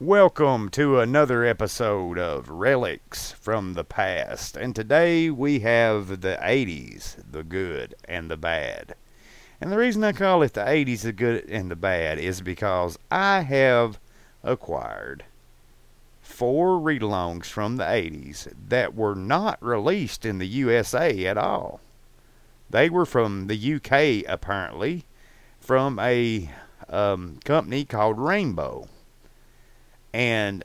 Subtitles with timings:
[0.00, 4.56] Welcome to another episode of Relics from the Past.
[4.56, 8.94] And today we have the 80s, the good and the bad.
[9.60, 12.96] And the reason I call it the 80s, the good and the bad, is because
[13.10, 13.98] I have
[14.44, 15.24] acquired
[16.22, 21.80] four read alongs from the 80s that were not released in the USA at all.
[22.70, 25.06] They were from the UK, apparently,
[25.58, 26.50] from a
[26.88, 28.86] um, company called Rainbow.
[30.12, 30.64] And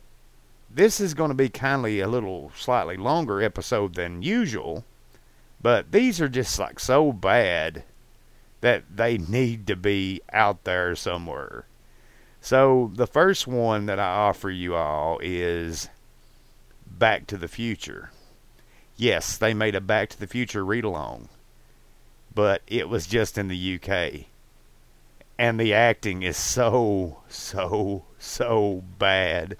[0.73, 4.83] this is going to be kindly a little slightly longer episode than usual,
[5.61, 7.83] but these are just like so bad
[8.61, 11.65] that they need to be out there somewhere.
[12.41, 15.89] So the first one that I offer you all is
[16.85, 18.11] Back to the Future.
[18.97, 21.29] Yes, they made a Back to the Future read along,
[22.33, 24.25] but it was just in the UK.
[25.37, 29.57] And the acting is so, so, so bad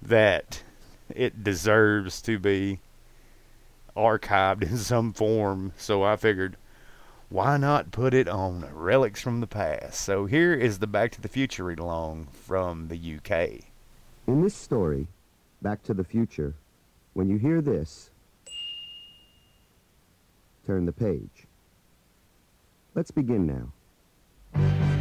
[0.00, 0.62] that
[1.10, 2.80] it deserves to be
[3.96, 5.72] archived in some form.
[5.76, 6.56] So I figured,
[7.28, 10.00] why not put it on Relics from the Past?
[10.00, 13.64] So here is the Back to the Future read along from the UK.
[14.26, 15.08] In this story,
[15.60, 16.54] Back to the Future,
[17.14, 18.10] when you hear this,
[20.66, 21.46] turn the page.
[22.94, 24.97] Let's begin now.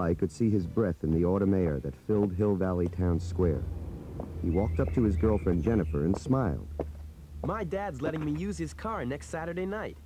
[0.00, 3.20] Marty McFly could see his breath in the autumn air that filled Hill Valley Town
[3.20, 3.62] Square.
[4.42, 6.68] He walked up to his girlfriend Jennifer and smiled.
[7.44, 9.98] My dad's letting me use his car next Saturday night.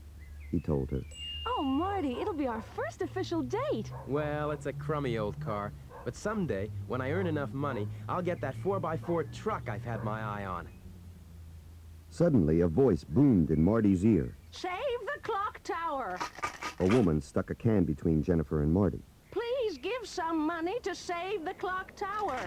[0.51, 1.01] He told her.
[1.47, 3.93] Oh, Marty, it'll be our first official date.
[4.09, 5.73] Well, it's a crummy old car.
[6.05, 10.21] But someday, when I earn enough money, I'll get that 4x4 truck I've had my
[10.21, 10.69] eye on.
[12.11, 14.37] Suddenly, a voice boomed in Marty's ear.
[14.51, 14.73] Save
[15.15, 16.19] the clock tower.
[16.81, 19.01] A woman stuck a can between Jennifer and Marty.
[20.05, 22.39] Give some money to save the clock tower.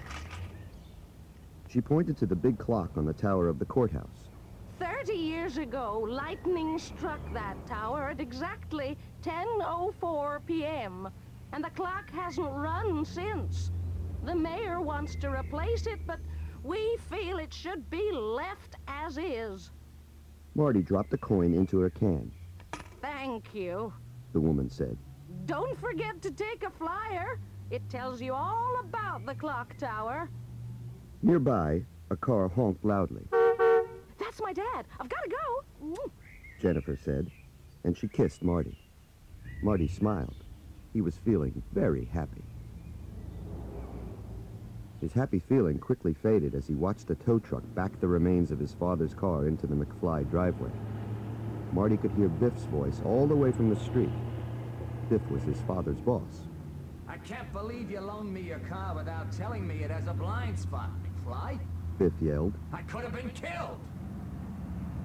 [1.68, 4.30] She pointed to the big clock on the tower of the courthouse.
[4.80, 11.10] Thirty years ago, lightning struck that tower at exactly 10.04 p.m.,
[11.52, 13.72] and the clock hasn't run since.
[14.24, 16.20] The mayor wants to replace it, but
[16.64, 19.72] we feel it should be left as is.
[20.54, 22.32] Marty dropped a coin into her can.
[23.02, 23.92] Thank you.
[24.34, 24.96] The woman said.
[25.46, 27.40] Don't forget to take a flyer.
[27.70, 30.30] It tells you all about the clock tower.
[31.22, 33.28] Nearby, a car honked loudly.
[34.18, 34.86] That's my dad.
[35.00, 35.88] I've got to go.
[35.88, 36.12] Mm.
[36.62, 37.30] Jennifer said,
[37.84, 38.78] and she kissed Marty.
[39.62, 40.44] Marty smiled.
[40.94, 42.44] He was feeling very happy.
[45.02, 48.60] His happy feeling quickly faded as he watched the tow truck back the remains of
[48.60, 50.72] his father's car into the McFly driveway.
[51.72, 54.10] Marty could hear Biff's voice all the way from the street.
[55.10, 56.48] Biff was his father's boss.
[57.08, 60.60] I can't believe you loaned me your car without telling me it has a blind
[60.60, 60.90] spot,
[61.26, 61.60] McFly.
[61.98, 62.54] Biff yelled.
[62.74, 63.80] I could have been killed.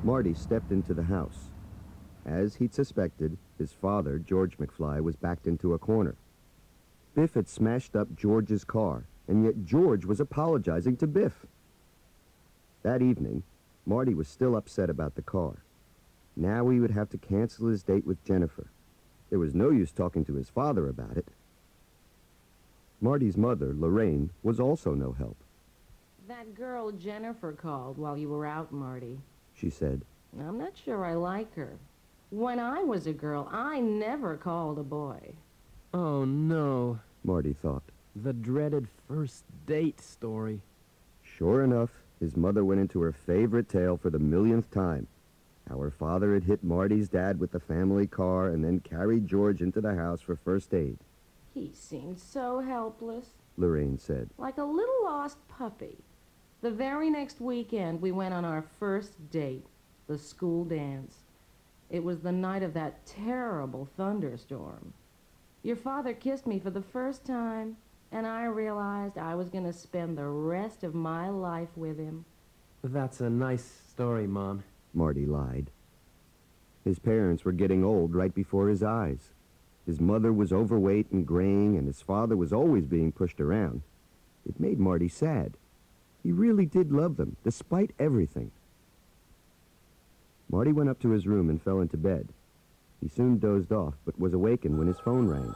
[0.03, 1.51] Marty stepped into the house.
[2.27, 6.17] As he'd suspected, his father, George McFly, was backed into a corner.
[7.15, 11.47] Biff had smashed up George's car, and yet George was apologizing to Biff.
[12.83, 13.45] That evening,
[13.87, 15.63] Marty was still upset about the car.
[16.35, 18.72] Now he would have to cancel his date with Jennifer.
[19.33, 21.27] There was no use talking to his father about it.
[23.01, 25.39] Marty's mother, Lorraine, was also no help.
[26.29, 29.19] That girl Jennifer called while you were out, Marty.
[29.55, 30.03] She said,
[30.39, 31.79] I'm not sure I like her.
[32.29, 35.33] When I was a girl, I never called a boy.
[35.95, 37.01] Oh, no.
[37.25, 37.85] Marty thought.
[38.15, 40.61] The dreaded first date story.
[41.23, 45.07] Sure enough, his mother went into her favorite tale for the millionth time.
[45.73, 49.63] How her father had hit Marty's dad with the family car and then carried George
[49.63, 50.99] into the house for first aid.
[51.55, 54.29] He seemed so helpless, Lorraine said.
[54.37, 55.97] like a little lost puppy.
[56.61, 59.65] The very next weekend, we went on our first date,
[60.09, 61.21] the school dance.
[61.89, 64.93] It was the night of that terrible thunderstorm.
[65.63, 67.79] Your father kissed me for the first time,
[68.11, 72.27] and I realized I was going to spend the rest of my life with him.
[72.85, 74.65] That's a nice story, Mom.
[74.95, 75.71] Marty lied.
[76.85, 79.31] His parents were getting old right before his eyes.
[79.87, 83.83] His mother was overweight and graying, and his father was always being pushed around.
[84.47, 85.57] It made Marty sad.
[86.23, 88.53] He really did love them, despite everything.
[90.51, 92.29] Marty went up to his room and fell into bed.
[93.01, 95.55] He soon dozed off, but was awakened when his phone rang.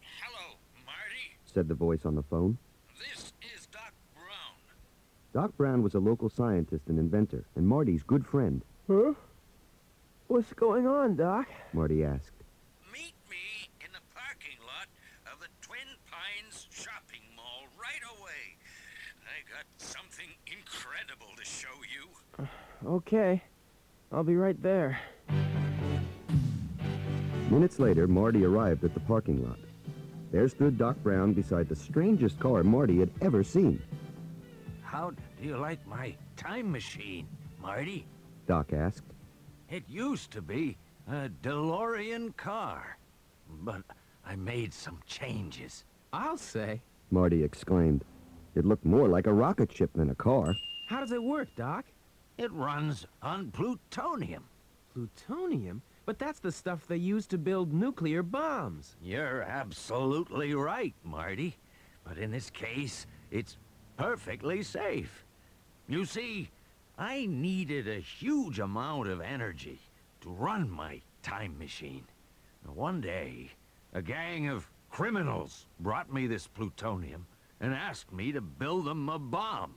[0.00, 0.56] Hello,
[0.86, 1.36] Marty.
[1.44, 2.56] Said the voice on the phone.
[2.98, 3.29] This is Doc Brown.
[5.32, 8.62] Doc Brown was a local scientist and inventor, and Marty's good friend.
[8.88, 9.14] Huh?
[10.26, 11.46] What's going on, Doc?
[11.72, 12.32] Marty asked.
[12.92, 14.88] Meet me in the parking lot
[15.32, 15.78] of the Twin
[16.10, 18.56] Pines shopping mall right away.
[19.24, 22.46] I got something incredible to show you.
[22.86, 23.42] Okay.
[24.10, 24.98] I'll be right there.
[27.50, 29.58] Minutes later, Marty arrived at the parking lot.
[30.32, 33.82] There stood Doc Brown beside the strangest car Marty had ever seen.
[34.90, 37.28] How do you like my time machine,
[37.62, 38.04] Marty?
[38.48, 39.04] Doc asked.
[39.68, 40.76] It used to be
[41.06, 42.98] a DeLorean car,
[43.62, 43.82] but
[44.26, 45.84] I made some changes.
[46.12, 46.82] I'll say.
[47.12, 48.04] Marty exclaimed.
[48.56, 50.56] It looked more like a rocket ship than a car.
[50.88, 51.84] How does it work, Doc?
[52.36, 54.42] It runs on plutonium.
[54.92, 55.82] Plutonium?
[56.04, 58.96] But that's the stuff they use to build nuclear bombs.
[59.00, 61.54] You're absolutely right, Marty.
[62.02, 63.56] But in this case, it's
[64.00, 65.26] perfectly safe.
[65.86, 66.48] You see,
[66.96, 69.78] I needed a huge amount of energy
[70.22, 72.04] to run my time machine.
[72.64, 73.50] One day,
[73.92, 77.26] a gang of criminals brought me this plutonium
[77.60, 79.74] and asked me to build them a bomb.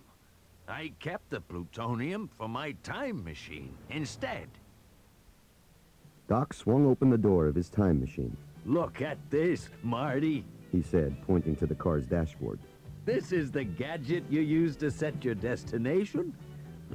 [0.69, 4.47] I kept the plutonium for my time machine instead.
[6.29, 8.37] Doc swung open the door of his time machine.
[8.65, 10.45] Look at this, Marty.
[10.71, 12.59] He said, pointing to the car's dashboard.
[13.05, 16.33] This is the gadget you use to set your destination?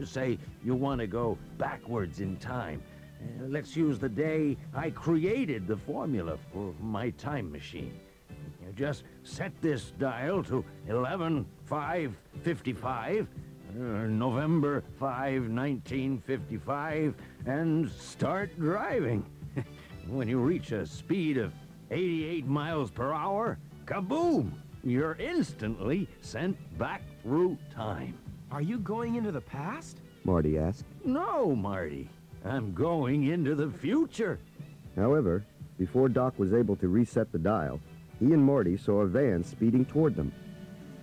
[0.04, 2.82] Say you want to go backwards in time.
[3.20, 7.98] Uh, let's use the day I created the formula for my time machine.
[8.30, 17.14] You just set this dial to 11 5 55, uh, November 5 1955,
[17.44, 19.26] and start driving.
[20.06, 21.52] when you reach a speed of
[21.90, 24.52] 88 miles per hour, kaboom!
[24.88, 28.16] You're instantly sent back through time.
[28.50, 29.98] Are you going into the past?
[30.24, 30.86] Marty asked.
[31.04, 32.08] No, Marty.
[32.42, 34.38] I'm going into the future.
[34.96, 35.44] However,
[35.78, 37.80] before Doc was able to reset the dial,
[38.18, 40.32] he and Marty saw a van speeding toward them.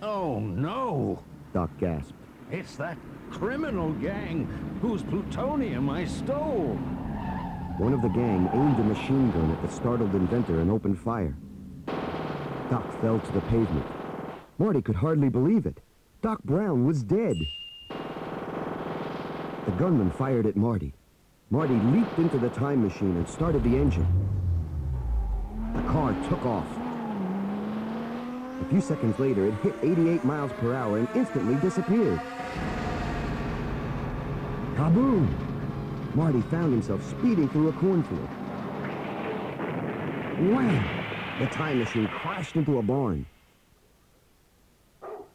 [0.02, 1.22] Oh, no.
[1.54, 2.12] Doc gasped.
[2.50, 2.98] It's that
[3.30, 4.46] criminal gang
[4.82, 6.76] whose plutonium I stole.
[7.78, 11.36] One of the gang aimed a machine gun at the startled inventor and opened fire.
[12.70, 13.86] Doc fell to the pavement.
[14.58, 15.80] Marty could hardly believe it.
[16.20, 17.36] Doc Brown was dead.
[17.88, 20.92] The gunman fired at Marty.
[21.50, 24.06] Marty leaped into the time machine and started the engine.
[25.74, 26.66] The car took off.
[28.62, 32.20] A few seconds later, it hit 88 miles per hour and instantly disappeared.
[34.74, 35.28] Kaboom!
[36.16, 38.28] Marty found himself speeding through a cornfield.
[40.52, 40.95] Wham!
[41.38, 43.26] The time machine crashed into a barn.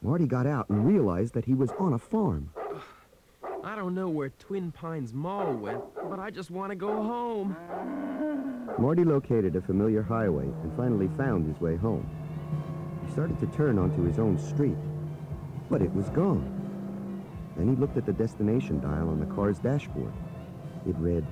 [0.02, 2.50] Marty got out and realized that he was on a farm.
[3.64, 7.56] I don't know where Twin Pines Mall went, but I just want to go home.
[8.80, 12.10] Marty located a familiar highway and finally found his way home.
[13.06, 14.78] He started to turn onto his own street,
[15.70, 17.24] but it was gone.
[17.56, 20.14] Then he looked at the destination dial on the car's dashboard.
[20.88, 21.24] It read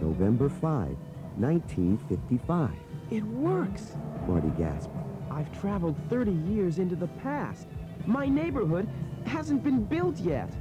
[0.00, 0.96] November 5,
[1.36, 2.70] 1955.
[3.10, 3.96] It works.
[4.26, 4.94] Marty gasped.
[5.30, 7.66] I've traveled 30 years into the past.
[8.06, 8.88] My neighborhood
[9.26, 10.52] hasn't been built yet.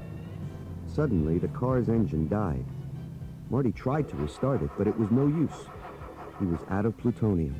[0.87, 2.65] Suddenly, the car's engine died.
[3.49, 5.67] Marty tried to restart it, but it was no use.
[6.39, 7.59] He was out of plutonium.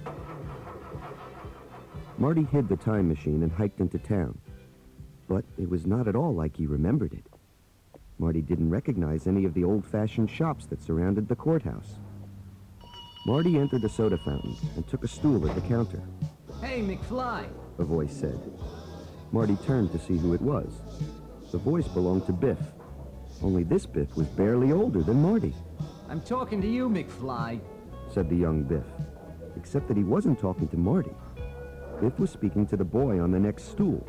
[2.17, 4.37] Marty hid the time machine and hiked into town.
[5.27, 7.25] But it was not at all like he remembered it.
[8.19, 11.99] Marty didn't recognize any of the old-fashioned shops that surrounded the courthouse.
[13.25, 16.01] Marty entered the soda fountain and took a stool at the counter.
[16.61, 17.47] Hey, McFly.
[17.79, 18.39] A voice said.
[19.31, 20.81] Marty turned to see who it was.
[21.51, 22.59] The voice belonged to Biff.
[23.41, 25.53] Only this Biff was barely older than Marty,
[26.13, 27.59] I'm talking to you, McFly.
[28.13, 28.85] said the young Biff.
[29.55, 31.09] Except that he wasn't talking to Marty.
[31.99, 34.05] Biff was speaking to the boy on the next stool,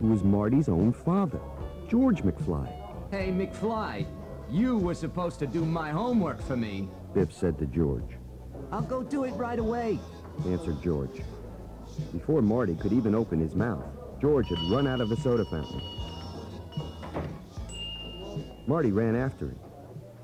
[0.00, 1.40] who was Marty's own father,
[1.88, 2.66] George McFly.
[3.12, 4.04] Hey, McFly.
[4.50, 6.88] You were supposed to do my homework for me.
[7.14, 8.16] Biff said to George.
[8.74, 10.00] I'll go do it right away.
[10.46, 11.22] Answered George.
[12.10, 13.84] Before Marty could even open his mouth,
[14.20, 15.80] George had run out of the soda fountain.
[18.66, 19.60] Marty ran after him.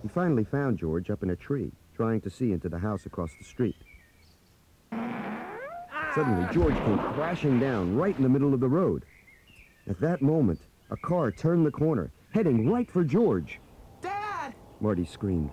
[0.03, 3.31] He finally found George up in a tree, trying to see into the house across
[3.39, 3.77] the street.
[6.13, 9.05] Suddenly, George came crashing down right in the middle of the road.
[9.89, 10.59] At that moment,
[10.91, 13.61] a car turned the corner, heading right for George.
[14.03, 14.57] Dad!
[14.81, 15.53] Marty screamed.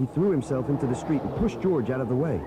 [0.00, 2.40] He threw himself into the street and pushed George out of the way.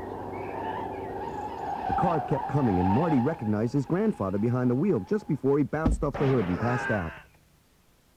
[1.88, 5.64] The car kept coming, and Marty recognized his grandfather behind the wheel just before he
[5.64, 7.12] bounced off the hood and passed out.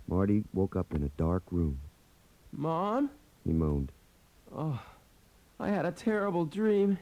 [0.09, 1.78] Marty woke up in a dark room.
[2.50, 3.11] Mom?
[3.45, 3.93] He moaned.
[4.57, 4.81] Oh,
[5.61, 6.99] I had a terrible dream.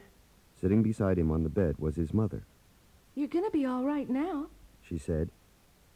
[0.59, 2.43] Sitting beside him on the bed was his mother.
[3.13, 4.47] You're gonna be all right now.
[4.81, 5.29] She said.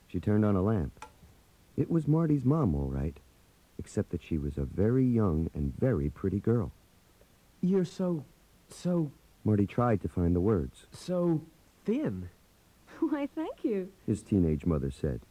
[0.08, 1.06] She turned on a lamp.
[1.76, 3.18] It was Marty's mom, all right,
[3.80, 6.72] except that she was a very young and very pretty girl.
[7.62, 8.26] You're so,
[8.68, 9.12] so,
[9.44, 10.86] Marty tried to find the words.
[10.92, 11.42] so
[11.86, 12.30] thin.
[13.00, 13.90] Why, thank you.
[14.06, 15.22] His teenage mother said.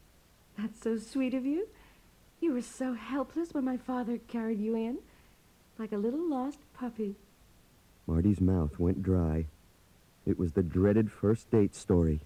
[0.56, 1.68] That's so sweet of you.
[2.40, 4.98] You were so helpless when my father carried you in,
[5.78, 7.16] like a little lost puppy.
[8.06, 9.46] Marty's mouth went dry.
[10.24, 12.20] It was the dreaded first date story.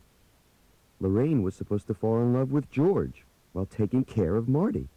[1.01, 4.89] Lorraine was supposed to fall in love with George while taking care of Marty.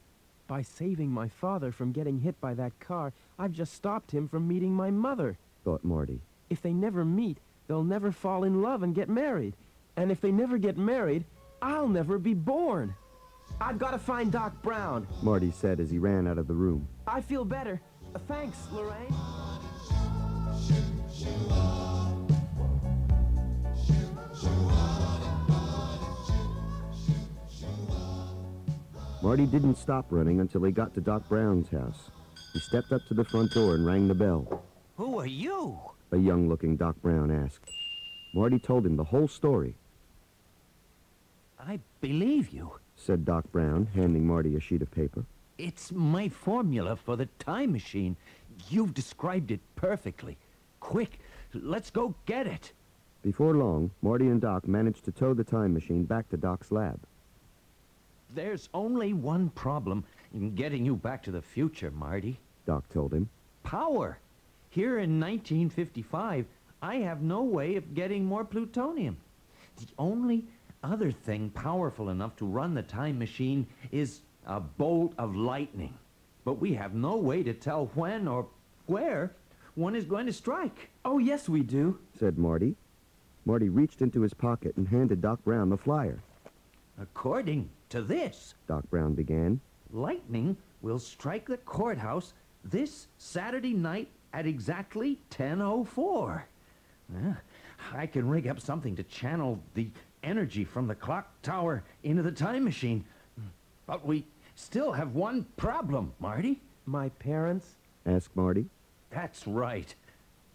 [0.47, 4.47] By saving my father from getting hit by that car, I've just stopped him from
[4.47, 5.37] meeting my mother.
[5.63, 6.21] Thought Marty.
[6.49, 9.55] If they never meet, they'll never fall in love and get married.
[9.97, 11.25] And if they never get married,
[11.61, 12.93] I'll never be born.
[13.59, 15.07] I've got to find Doc Brown.
[15.23, 16.87] Marty said as he ran out of the room.
[17.07, 17.81] I feel better.
[18.27, 19.13] Thanks, Lorraine.
[29.25, 32.11] Marty didn't stop running until he got to Doc Brown's house.
[32.53, 34.63] He stepped up to the front door and rang the bell.
[34.97, 35.79] Who are you?
[36.11, 37.67] A young-looking Doc Brown asked.
[38.35, 39.73] Marty told him the whole story,
[41.59, 42.73] I believe you.
[42.95, 45.25] said Doc Brown, handing Marty a sheet of paper.
[45.57, 48.15] It's my formula for the time machine.
[48.69, 50.37] You've described it perfectly.
[50.79, 51.19] Quick,
[51.51, 52.73] let's go get it.
[53.23, 56.99] Before long, Marty and Doc managed to tow the time machine back to Doc's lab.
[58.35, 62.37] There's only one problem in getting you back to the future, Marty.
[62.65, 63.29] Doc told him.
[63.63, 64.19] Power.
[64.69, 66.45] Here in 1955,
[66.81, 69.15] I have no way of getting more plutonium.
[69.77, 70.43] The only
[70.83, 75.93] other thing powerful enough to run the time machine is a bolt of lightning.
[76.43, 78.47] But we have no way to tell when or
[78.85, 79.31] where
[79.75, 80.89] one is going to strike.
[81.05, 81.99] Oh, yes, we do.
[82.19, 82.75] said Marty.
[83.45, 86.19] Marty reached into his pocket and handed Doc Brown the flyer.
[86.99, 89.61] According to this, Doc Brown began.
[89.89, 92.33] lightning will strike the courthouse
[92.65, 96.43] this Saturday night at exactly 10.04.
[97.13, 97.35] Yeah,
[97.93, 99.87] I can rig up something to channel the
[100.23, 103.05] energy from the clock tower into the time machine.
[103.85, 106.59] But we still have one problem, Marty.
[106.85, 107.75] My parents?
[108.05, 108.65] asked Marty.
[109.09, 109.95] That's right.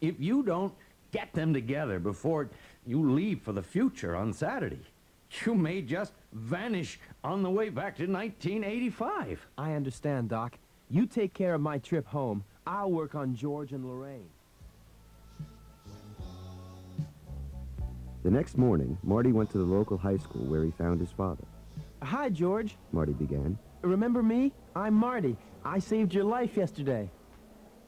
[0.02, 0.74] If you don't
[1.10, 2.50] get them together before
[2.86, 4.84] you leave for the future on Saturday,
[5.44, 9.46] you may just vanish on the way back to 1985.
[9.58, 10.58] I understand, Doc.
[10.88, 12.44] You take care of my trip home.
[12.66, 14.28] I'll work on George and Lorraine.
[18.22, 21.44] The next morning, Marty went to the local high school where he found his father.
[22.02, 22.76] Hi, George.
[22.92, 23.58] Marty began.
[23.82, 24.52] Remember me?
[24.76, 25.36] I'm Marty.
[25.64, 27.10] I saved your life yesterday.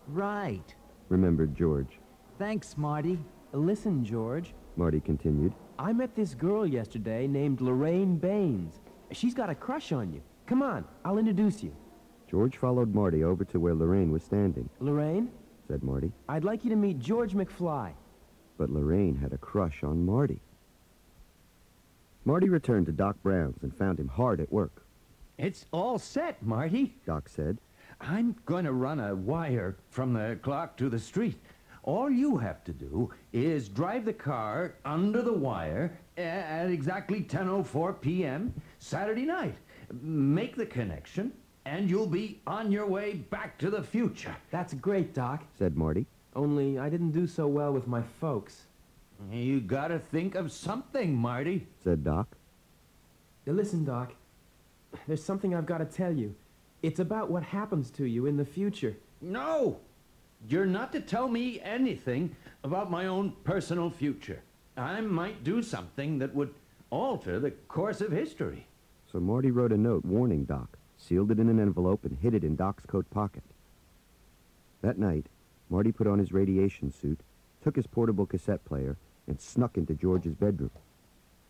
[0.08, 0.74] Right.
[1.08, 1.98] Remembered George.
[2.38, 3.18] Thanks, Marty.
[3.52, 4.54] Listen, George.
[4.76, 5.52] Marty continued.
[5.82, 8.78] I met this girl yesterday named Lorraine Baines.
[9.10, 10.22] She's got a crush on you.
[10.46, 11.74] Come on, I'll introduce you.
[12.30, 15.28] George followed Marty over to where Lorraine was standing, Lorraine,
[15.66, 16.12] said Marty.
[16.28, 17.94] I'd like you to meet George McFly.
[18.58, 20.40] But Lorraine had a crush on Marty.
[22.24, 24.86] Marty returned to Doc Brown's and found him hard at work.
[25.36, 26.94] It's all set, Marty.
[27.06, 27.58] Doc said.
[28.00, 31.40] I'm going to run a wire from the clock to the street.
[31.84, 38.00] All you have to do is drive the car under the wire at exactly 10:04
[38.00, 38.54] p.m.
[38.78, 39.56] Saturday night.
[40.00, 41.32] Make the connection
[41.64, 44.36] and you'll be on your way back to the future.
[44.50, 45.44] That's great, Doc.
[45.58, 46.06] said Marty.
[46.34, 48.62] Only I didn't do so well with my folks.
[49.30, 51.66] You got to think of something, Marty.
[51.84, 52.28] said Doc.
[53.46, 54.14] Now listen, Doc.
[55.06, 56.34] There's something I've got to tell you.
[56.82, 58.96] It's about what happens to you in the future.
[59.20, 59.78] No.
[60.48, 62.34] You're not to tell me anything
[62.64, 64.42] about my own personal future.
[64.76, 66.52] I might do something that would
[66.90, 68.66] alter the course of history.
[69.10, 72.44] So Marty wrote a note warning Doc, sealed it in an envelope, and hid it
[72.44, 73.44] in Doc's coat pocket.
[74.80, 75.26] That night,
[75.70, 77.20] Marty put on his radiation suit,
[77.62, 78.96] took his portable cassette player,
[79.28, 80.70] and snuck into George's bedroom.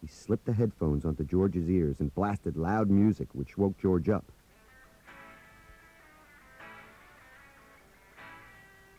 [0.01, 4.31] He slipped the headphones onto George's ears and blasted loud music, which woke George up.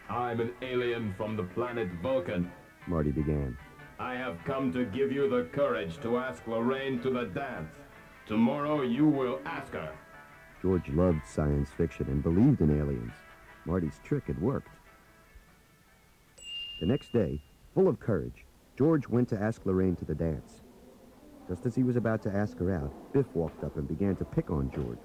[0.10, 2.52] I'm an alien from the planet Vulcan.
[2.88, 3.58] Marty began.
[4.00, 7.72] I have come to give you the courage to ask Lorraine to the dance.
[8.26, 9.92] Tomorrow you will ask her.
[10.62, 13.14] George loved science fiction and believed in aliens.
[13.66, 14.70] Marty's trick had worked.
[16.80, 17.40] The next day,
[17.74, 18.46] full of courage,
[18.78, 20.62] George went to ask Lorraine to the dance.
[21.48, 24.26] Just as he was about to ask her out, Biff walked up and began to
[24.26, 24.98] pick on George.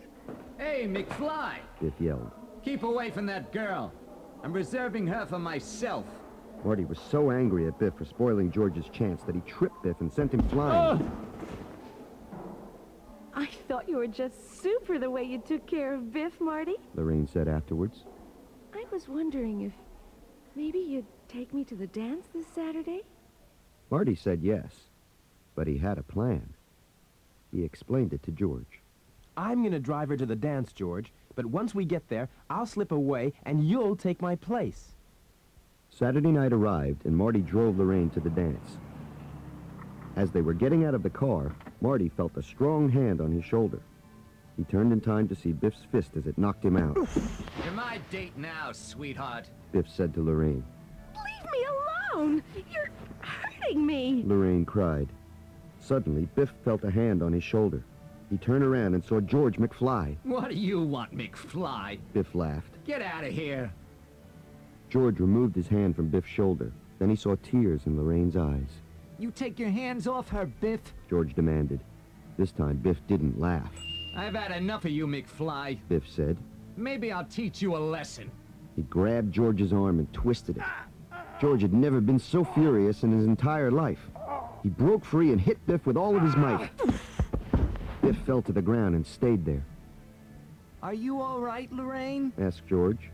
[0.59, 1.57] Hey, McFly!
[1.81, 2.31] Biff yelled.
[2.64, 3.93] Keep away from that girl.
[4.42, 6.07] I'm reserving her for myself.
[6.64, 10.12] Marty was so angry at Biff for spoiling George's chance that he tripped Biff and
[10.12, 11.11] sent him flying.
[13.35, 16.76] I thought you were just super the way you took care of Biff, Marty.
[16.95, 18.04] Lorraine said afterwards.
[18.75, 19.73] I was wondering if
[20.57, 23.02] maybe you'd take me to the dance this Saturday?
[23.90, 24.73] Marty said yes,
[25.54, 26.54] but he had a plan.
[27.52, 28.80] He explained it to George.
[29.37, 32.90] I'm gonna drive her to the dance, George, but once we get there, I'll slip
[32.90, 34.97] away and you'll take my place.
[35.88, 38.78] Saturday night arrived, and Marty drove Lorraine to the dance.
[40.16, 43.45] As they were getting out of the car, Marty felt a strong hand on his
[43.45, 43.80] shoulder.
[44.57, 46.97] He turned in time to see Biff's fist as it knocked him out.
[46.97, 49.49] You're my date now, sweetheart.
[49.71, 50.64] Biff said to Lorraine.
[51.14, 51.66] Leave me
[52.16, 52.42] alone!
[52.73, 52.90] You're
[53.21, 54.25] hurting me!
[54.26, 55.09] Lorraine cried.
[55.78, 57.85] Suddenly, Biff felt a hand on his shoulder.
[58.30, 60.16] He turned around and saw George McFly.
[60.25, 61.99] What do you want, McFly?
[62.12, 62.73] Biff laughed.
[62.85, 63.73] Get out of here.
[64.90, 66.73] George removed his hand from Biff's shoulder.
[66.99, 68.68] Then he saw tears in Lorraine's eyes.
[69.18, 70.80] You take your hands off her, Biff.
[71.08, 71.80] George demanded.
[72.37, 73.73] This time, Biff didn't laugh.
[74.16, 75.78] I've had enough of you, McFly.
[75.88, 76.37] Biff said.
[76.76, 78.30] Maybe I'll teach you a lesson.
[78.76, 80.62] He grabbed George's arm and twisted it.
[81.40, 84.11] George had never been so furious in his entire life.
[84.62, 86.70] He broke free and hit Biff with all of his might.
[88.08, 89.62] Biff fell to the ground and stayed there.
[90.82, 92.32] Are you all right, Lorraine?
[92.38, 93.10] asked George,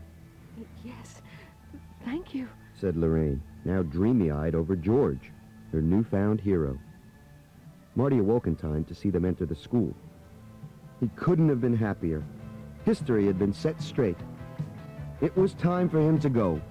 [0.85, 1.21] Yes.
[2.05, 2.47] Thank you.
[2.79, 5.33] said Lorraine, now dreamy-eyed over George,
[5.73, 6.79] her newfound hero.
[7.95, 9.93] Marty awoke in time to see them enter the school.
[11.01, 12.23] He couldn't have been happier.
[12.85, 14.19] History had been set straight.
[15.19, 16.61] It was time for him to go.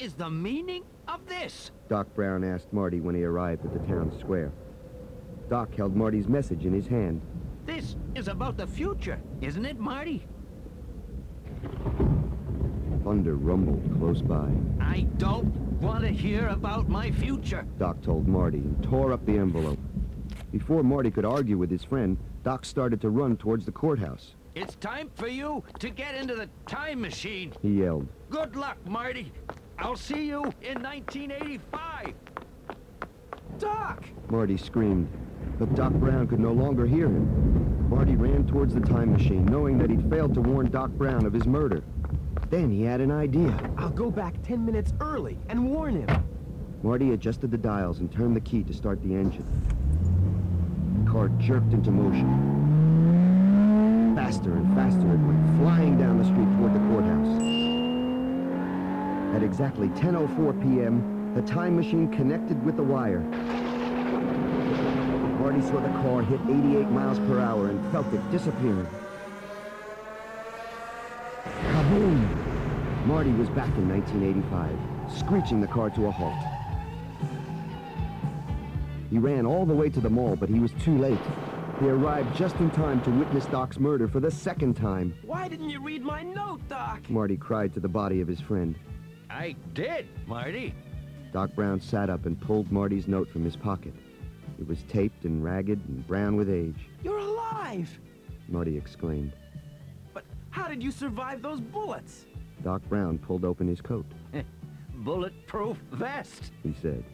[0.00, 1.70] Is the meaning of this?
[1.88, 4.52] Doc Brown asked Marty when he arrived at the town square.
[5.48, 7.20] Doc held Marty's message in his hand.
[7.66, 10.26] This is about the future, isn't it, Marty?
[13.04, 14.50] Thunder rumbled close by.
[14.80, 17.66] I don't want to hear about my future.
[17.78, 19.78] Doc told Marty and tore up the envelope.
[20.52, 24.34] Before Marty could argue with his friend, Doc started to run towards the courthouse.
[24.54, 27.52] It's time for you to get into the time machine.
[27.62, 28.08] He yelled.
[28.30, 29.32] Good luck, Marty.
[29.80, 32.12] I'll see you in 1985.
[33.58, 34.04] Doc!
[34.28, 35.08] Marty screamed,
[35.58, 37.88] but Doc Brown could no longer hear him.
[37.88, 41.32] Marty ran towards the time machine, knowing that he'd failed to warn Doc Brown of
[41.32, 41.84] his murder.
[42.50, 43.56] Then he had an idea.
[43.76, 46.24] I'll go back ten minutes early and warn him.
[46.82, 49.44] Marty adjusted the dials and turned the key to start the engine.
[51.04, 52.56] The car jerked into motion.
[54.16, 57.57] Faster and faster it went, flying down the street toward the courthouse.
[59.38, 63.20] At exactly 10.04 p.m., the time machine connected with the wire.
[65.38, 68.88] Marty saw the car hit 88 miles per hour and felt it disappearing.
[71.44, 73.06] Kaboom!
[73.06, 74.76] Marty was back in 1985,
[75.16, 76.34] screeching the car to a halt.
[79.08, 81.16] He ran all the way to the mall, but he was too late.
[81.78, 85.14] He arrived just in time to witness Doc's murder for the second time.
[85.22, 87.08] Why didn't you read my note, Doc?
[87.08, 88.76] Marty cried to the body of his friend.
[89.30, 90.74] I did, Marty.
[91.32, 93.94] Doc Brown sat up and pulled Marty's note from his pocket.
[94.58, 96.88] It was taped and ragged and brown with age.
[97.04, 97.88] You're alive!
[98.48, 99.32] Marty exclaimed.
[100.14, 102.26] But how did you survive those bullets?
[102.64, 104.06] Doc Brown pulled open his coat.
[104.94, 106.50] Bulletproof vest.
[106.62, 107.04] he said.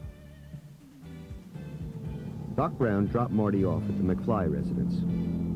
[2.57, 4.95] Doc Brown dropped Marty off at the McFly residence.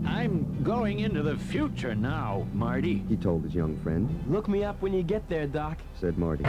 [0.06, 3.04] I'm going into the future now, Marty.
[3.08, 5.78] He told his young friend, Look me up when you get there, Doc.
[6.00, 6.44] said Marty.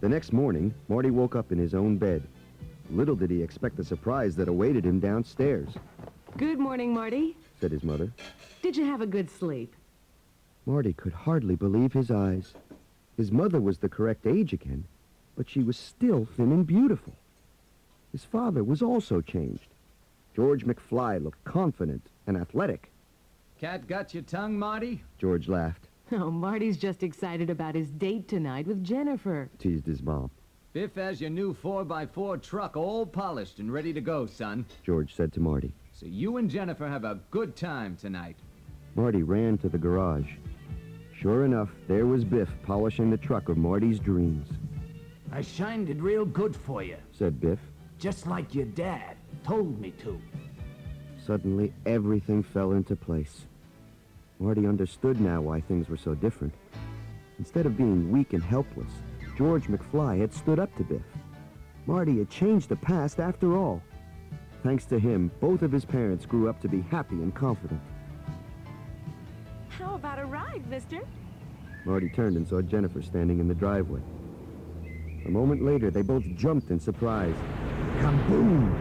[0.00, 2.22] The next morning, Marty woke up in his own bed.
[2.90, 5.68] Little did he expect the surprise that awaited him downstairs,
[6.36, 7.36] Good morning, Marty.
[7.60, 8.12] said his mother.
[8.62, 9.74] Did you have a good sleep?
[10.66, 12.54] Marty could hardly believe his eyes.
[13.16, 14.84] His mother was the correct age again,
[15.36, 17.14] but she was still thin and beautiful.
[18.12, 19.68] His father was also changed.
[20.34, 22.90] George McFly looked confident and athletic.
[23.60, 25.02] Cat got your tongue, Marty?
[25.18, 25.86] George laughed.
[26.12, 29.48] Oh, Marty's just excited about his date tonight with Jennifer.
[29.60, 30.28] teased his mom.
[30.72, 34.66] Biff has your new 4x4 truck all polished and ready to go, son.
[34.82, 35.72] George said to Marty.
[35.92, 38.36] So you and Jennifer have a good time tonight.
[38.96, 40.32] Marty ran to the garage.
[41.16, 44.48] Sure enough, there was Biff polishing the truck of Marty's dreams,
[45.32, 47.60] I shined it real good for you, said Biff.
[48.00, 50.20] Just like your dad told me to.
[51.24, 53.44] Suddenly, everything fell into place.
[54.38, 56.54] Marty understood now why things were so different.
[57.38, 58.90] Instead of being weak and helpless,
[59.36, 61.02] George McFly had stood up to Biff.
[61.86, 63.82] Marty had changed the past after all.
[64.62, 67.80] Thanks to him, both of his parents grew up to be happy and confident.
[69.68, 71.00] How about a ride, mister?
[71.84, 74.00] Marty turned and saw Jennifer standing in the driveway.
[75.26, 77.36] A moment later, they both jumped in surprise.
[78.00, 78.76] Kaboom!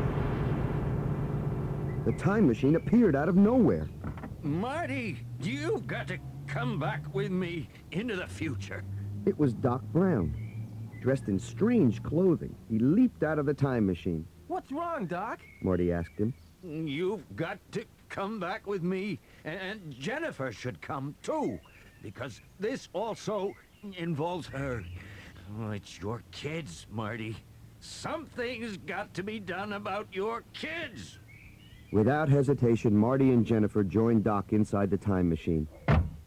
[2.06, 3.90] The time machine appeared out of nowhere.
[4.42, 8.84] Marty, you've got to come back with me into the future.
[9.26, 10.34] It was Doc Brown.
[11.02, 14.26] Dressed in strange clothing, he leaped out of the time machine.
[14.48, 15.42] What's wrong, Doc?
[15.62, 16.34] Marty asked him.
[16.64, 21.60] You've got to come back with me, and Jennifer should come too,
[22.02, 23.54] because this also
[23.98, 24.84] involves her.
[25.60, 27.36] Oh, it's your kids, Marty.
[27.80, 31.20] Something's got to be done about your kids.
[31.92, 35.68] Without hesitation, Marty and Jennifer joined Doc inside the time machine.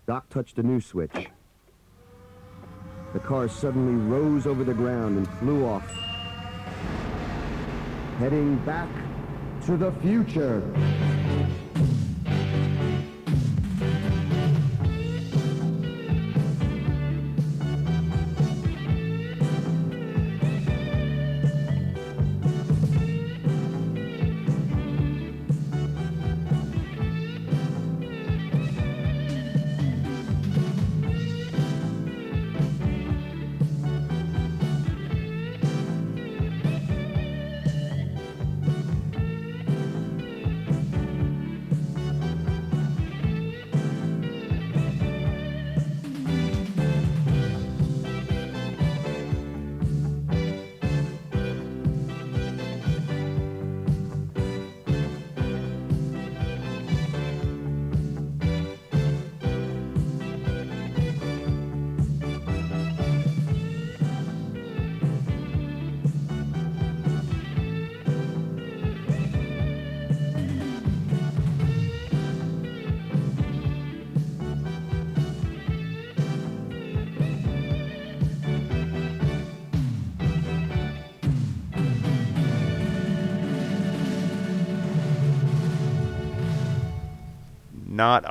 [0.06, 1.28] Doc touched a new switch.
[3.12, 5.88] The car suddenly rose over the ground and flew off.
[8.18, 8.88] Heading back
[9.66, 10.62] to the future.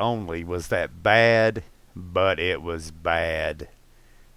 [0.02, 1.64] Only was that bad,
[1.96, 3.70] but it was bad.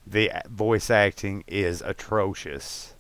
[0.07, 2.95] The voice acting is atrocious.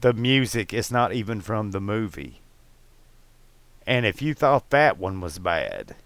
[0.00, 2.40] The music is not even from the movie.
[3.86, 5.96] And if you thought that one was bad,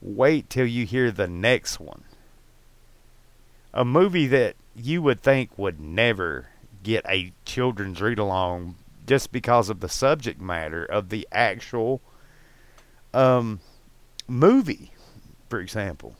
[0.00, 2.04] wait till you hear the next one.
[3.74, 6.46] A movie that you would think would never
[6.82, 12.00] get a children's read along just because of the subject matter of the actual
[13.12, 13.60] um,
[14.26, 14.92] movie,
[15.48, 16.14] for example.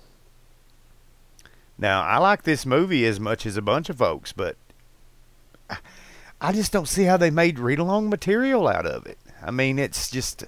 [1.79, 4.57] Now, I like this movie as much as a bunch of folks, but
[6.41, 9.19] I- just don't see how they made read along material out of it.
[9.43, 10.45] I mean, it's just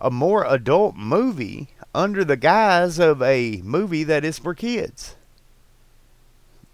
[0.00, 5.16] a more adult movie under the guise of a movie that is for kids.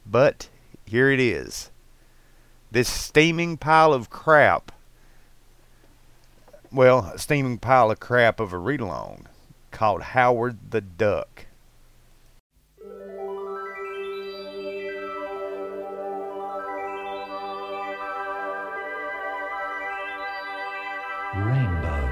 [0.04, 0.48] But
[0.84, 1.70] here it is.
[2.70, 4.72] This steaming pile of crap.
[6.70, 9.26] Well, a steaming pile of crap of a read along
[9.76, 11.44] called Howard the Duck.
[21.34, 22.08] Rainbow.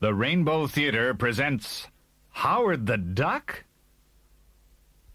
[0.00, 1.86] The Rainbow Theater presents
[2.32, 3.64] Howard the Duck?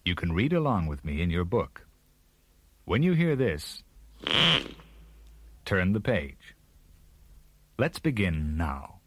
[0.04, 1.86] You can read along with me in your book.
[2.86, 3.84] When you hear this,
[5.66, 6.56] turn the page.
[7.78, 9.00] Let's begin now.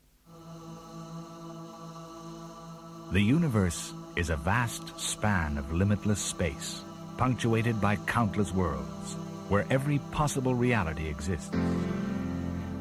[3.13, 6.83] The universe is a vast span of limitless space,
[7.17, 9.17] punctuated by countless worlds,
[9.49, 11.55] where every possible reality exists.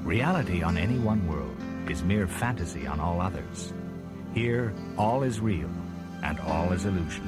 [0.03, 1.57] Reality on any one world
[1.89, 3.73] is mere fantasy on all others.
[4.33, 5.69] Here, all is real
[6.23, 7.27] and all is illusion.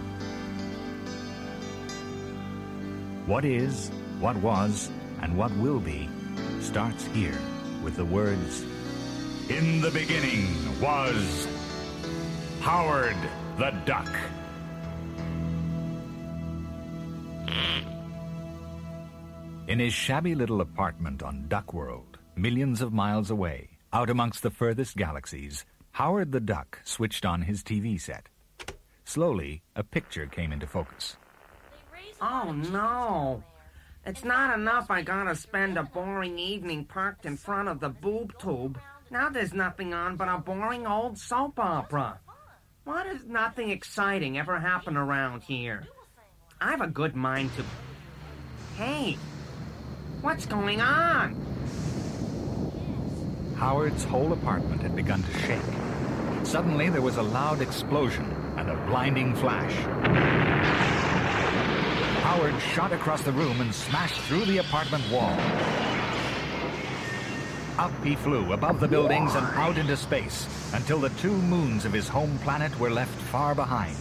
[3.26, 4.90] What is, what was,
[5.22, 6.10] and what will be
[6.60, 7.38] starts here
[7.84, 8.64] with the words,
[9.50, 10.48] In the beginning
[10.82, 11.48] was
[12.62, 13.18] Howard
[13.58, 14.10] the Duck.
[19.68, 24.52] In his shabby little apartment on Duck World, millions of miles away, out amongst the
[24.52, 28.28] furthest galaxies, Howard the Duck switched on his TV set.
[29.06, 31.18] Slowly, a picture came into focus.
[32.22, 33.44] Oh no!
[34.06, 38.38] It's not enough I gotta spend a boring evening parked in front of the boob
[38.38, 38.80] tube.
[39.10, 42.20] Now there's nothing on but a boring old soap opera.
[42.84, 45.88] Why does nothing exciting ever happen around here?
[46.62, 47.64] I have a good mind to.
[48.78, 49.18] Hey!
[50.22, 51.34] What's going on?
[53.58, 55.62] Howard's whole apartment had begun to shake.
[56.44, 58.26] Suddenly, there was a loud explosion
[58.58, 60.95] and a blinding flash.
[62.26, 65.38] Howard shot across the room and smashed through the apartment wall.
[67.78, 71.94] Up he flew above the buildings and out into space until the two moons of
[71.94, 73.96] his home planet were left far behind.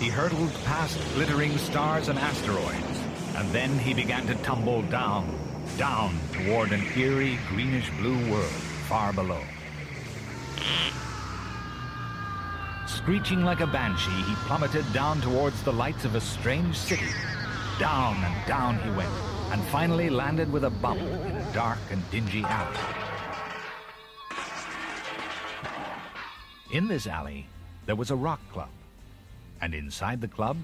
[0.00, 2.98] He hurtled past glittering stars and asteroids,
[3.36, 5.28] and then he began to tumble down,
[5.76, 9.42] down toward an eerie greenish blue world far below.
[12.86, 17.08] Screeching like a banshee, he plummeted down towards the lights of a strange city.
[17.78, 19.10] Down and down he went,
[19.50, 22.78] and finally landed with a bump in a dark and dingy alley.
[26.72, 27.46] In this alley,
[27.86, 28.70] there was a rock club,
[29.60, 30.56] and inside the club,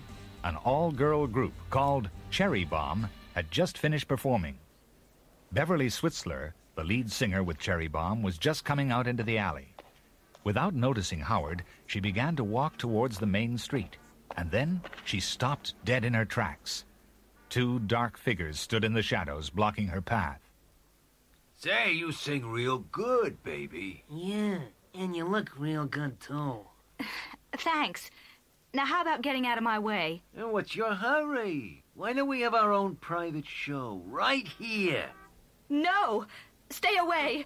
[0.44, 4.58] an all-girl group called Cherry Bomb had just finished performing.
[5.52, 9.69] Beverly Switzler, the lead singer with Cherry Bomb, was just coming out into the alley.
[10.44, 13.96] Without noticing Howard, she began to walk towards the main street,
[14.36, 16.84] and then she stopped dead in her tracks.
[17.48, 20.40] Two dark figures stood in the shadows, blocking her path.
[21.56, 24.04] Say, you sing real good, baby.
[24.08, 24.60] Yeah,
[24.94, 26.60] and you look real good too.
[27.58, 28.10] Thanks.
[28.72, 30.22] Now, how about getting out of my way?
[30.34, 31.82] And what's your hurry?
[31.94, 35.10] Why don't we have our own private show right here?
[35.68, 36.26] No!
[36.70, 37.44] Stay away!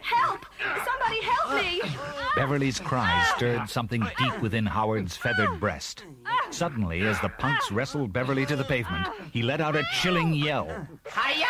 [0.00, 0.46] Help!
[0.84, 1.82] Somebody help me!
[2.34, 6.04] Beverly's cries stirred something deep within Howard's feathered breast.
[6.50, 10.88] Suddenly, as the punks wrestled Beverly to the pavement, he let out a chilling yell.
[11.06, 11.46] Hiya!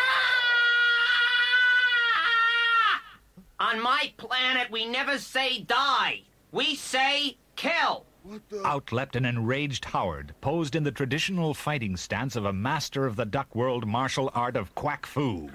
[3.61, 6.23] On my planet, we never say die.
[6.51, 8.05] We say kill.
[8.65, 13.17] Out leapt an enraged Howard, posed in the traditional fighting stance of a master of
[13.17, 15.49] the duck world martial art of quack fu.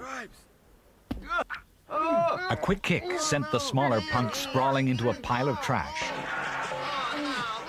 [1.90, 6.04] A quick kick sent the smaller punk sprawling into a pile of trash.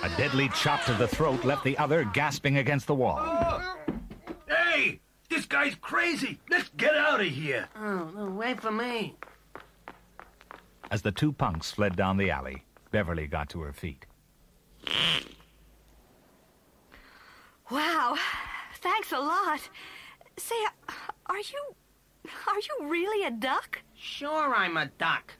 [0.03, 3.61] A deadly chop to the throat left the other gasping against the wall.
[4.49, 6.39] Hey, this guy's crazy.
[6.49, 7.69] Let's get out of here.
[7.77, 9.17] Oh, no, wait for me.
[10.91, 14.07] As the two punks fled down the alley, Beverly got to her feet.
[17.71, 18.17] Wow.
[18.77, 19.61] Thanks a lot.
[20.39, 20.55] Say,
[21.27, 21.75] are you.
[22.49, 23.81] Are you really a duck?
[23.97, 25.33] Sure, I'm a duck.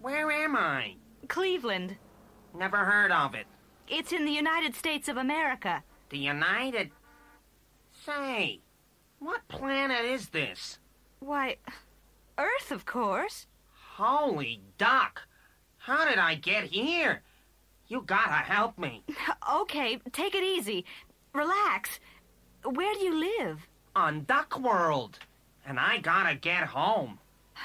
[0.00, 0.96] Where am I?
[1.28, 1.96] Cleveland.
[2.54, 3.46] Never heard of it.
[3.88, 5.82] It's in the United States of America.
[6.10, 6.90] The United.
[8.04, 8.60] Say,
[9.18, 10.78] what planet is this?
[11.20, 11.56] Why,
[12.38, 13.46] Earth, of course.
[13.94, 15.22] Holy duck!
[15.78, 17.22] How did I get here?
[17.88, 19.02] You gotta help me.
[19.60, 20.84] Okay, take it easy.
[21.32, 22.00] Relax.
[22.64, 23.66] Where do you live?
[23.94, 25.18] On Duck World.
[25.66, 27.18] And I gotta get home.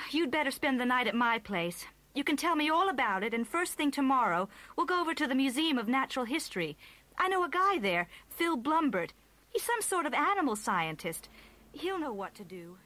[0.09, 1.85] You'd better spend the night at my place.
[2.15, 5.27] You can tell me all about it, and first thing tomorrow, we'll go over to
[5.27, 6.77] the Museum of Natural History.
[7.17, 9.11] I know a guy there, Phil Blumbert.
[9.49, 11.29] He's some sort of animal scientist.
[11.71, 12.77] He'll know what to do.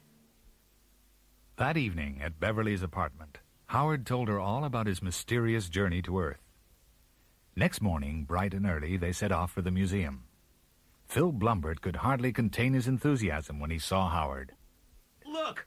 [1.56, 6.42] That evening at Beverly's apartment, Howard told her all about his mysterious journey to Earth.
[7.56, 10.24] Next morning, bright and early, they set off for the museum.
[11.08, 14.52] Phil Blumbert could hardly contain his enthusiasm when he saw Howard.
[15.36, 15.66] Look,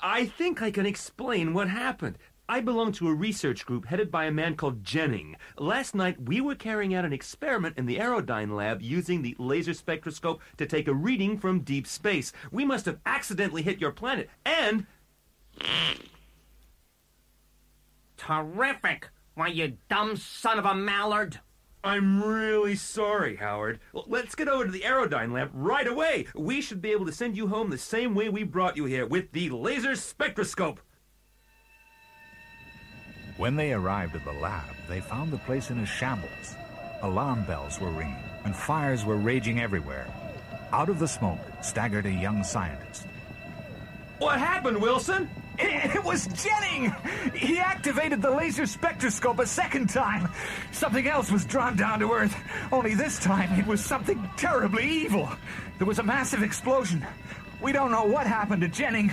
[0.00, 2.18] I think I can explain what happened.
[2.48, 5.36] I belong to a research group headed by a man called Jennings.
[5.56, 9.72] Last night, we were carrying out an experiment in the Aerodyne lab using the laser
[9.72, 12.32] spectroscope to take a reading from deep space.
[12.50, 14.86] We must have accidentally hit your planet, and.
[18.16, 19.10] Terrific!
[19.34, 21.40] Why, you dumb son of a mallard!
[21.84, 23.78] I'm really sorry, Howard.
[23.92, 26.26] Well, let's get over to the Aerodyne lab right away.
[26.34, 29.06] We should be able to send you home the same way we brought you here,
[29.06, 30.80] with the laser spectroscope.
[33.36, 36.54] When they arrived at the lab, they found the place in a shambles.
[37.02, 40.06] Alarm bells were ringing, and fires were raging everywhere.
[40.72, 43.06] Out of the smoke staggered a young scientist.
[44.18, 45.28] What happened, Wilson?
[45.58, 46.92] It, it was Jennings!
[47.34, 50.28] He activated the laser spectroscope a second time.
[50.72, 52.34] Something else was drawn down to Earth,
[52.72, 55.28] only this time it was something terribly evil.
[55.78, 57.06] There was a massive explosion.
[57.60, 59.12] We don't know what happened to Jennings.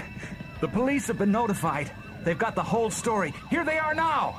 [0.59, 1.91] The police have been notified.
[2.23, 3.33] They've got the whole story.
[3.49, 4.35] Here they are now!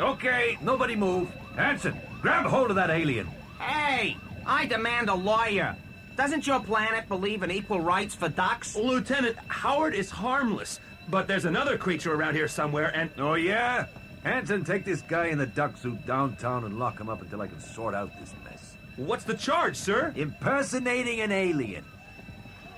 [0.00, 1.28] Okay, nobody move.
[1.56, 3.28] Hanson, grab hold of that alien.
[3.60, 5.76] Hey, I demand a lawyer.
[6.16, 8.76] Doesn't your planet believe in equal rights for ducks?
[8.76, 13.10] Lieutenant, Howard is harmless, but there's another creature around here somewhere, and.
[13.18, 13.86] Oh, yeah?
[14.22, 17.46] Hanson, take this guy in the duck suit downtown and lock him up until I
[17.46, 18.76] can sort out this mess.
[18.96, 20.14] What's the charge, sir?
[20.16, 21.84] Impersonating an alien.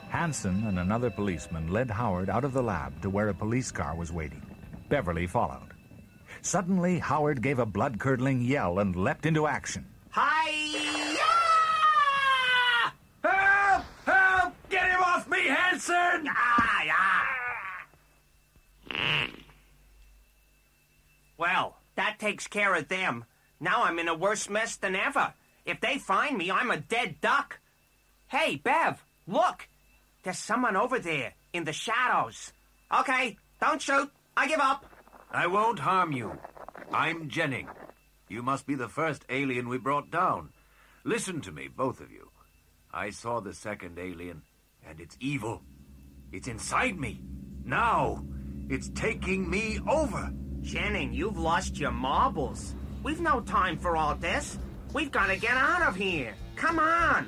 [0.08, 3.94] Hanson and another policeman led Howard out of the lab to where a police car
[3.94, 4.42] was waiting.
[4.88, 5.74] Beverly followed.
[6.42, 9.84] Suddenly, Howard gave a blood curdling yell and leapt into action.
[10.10, 10.96] Hi!
[13.22, 13.84] Help!
[14.04, 14.55] Help!
[14.68, 16.28] Get him off me, Hanson!
[16.28, 17.26] Ah, yeah.
[21.38, 23.24] Well, that takes care of them.
[23.60, 25.34] Now I'm in a worse mess than ever.
[25.64, 27.58] If they find me, I'm a dead duck.
[28.28, 29.68] Hey, Bev, look.
[30.22, 32.52] There's someone over there in the shadows.
[32.92, 34.10] Okay, don't shoot.
[34.36, 34.84] I give up.
[35.30, 36.38] I won't harm you.
[36.92, 37.70] I'm Jennings.
[38.28, 40.50] You must be the first alien we brought down.
[41.04, 42.30] Listen to me, both of you.
[42.92, 44.42] I saw the second alien,
[44.88, 45.62] and it's evil.
[46.32, 47.22] It's inside me.
[47.64, 48.24] Now,
[48.68, 50.32] it's taking me over.
[50.60, 52.74] Jennings, you've lost your marbles.
[53.02, 54.58] We've no time for all this.
[54.92, 56.34] We've got to get out of here.
[56.56, 57.26] Come on.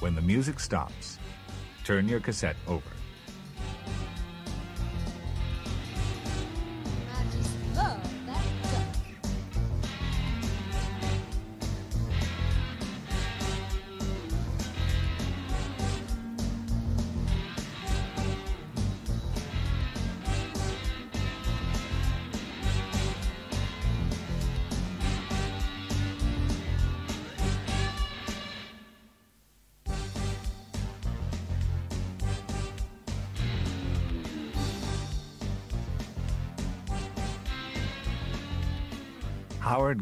[0.00, 1.18] When the music stops,
[1.84, 2.99] turn your cassette over.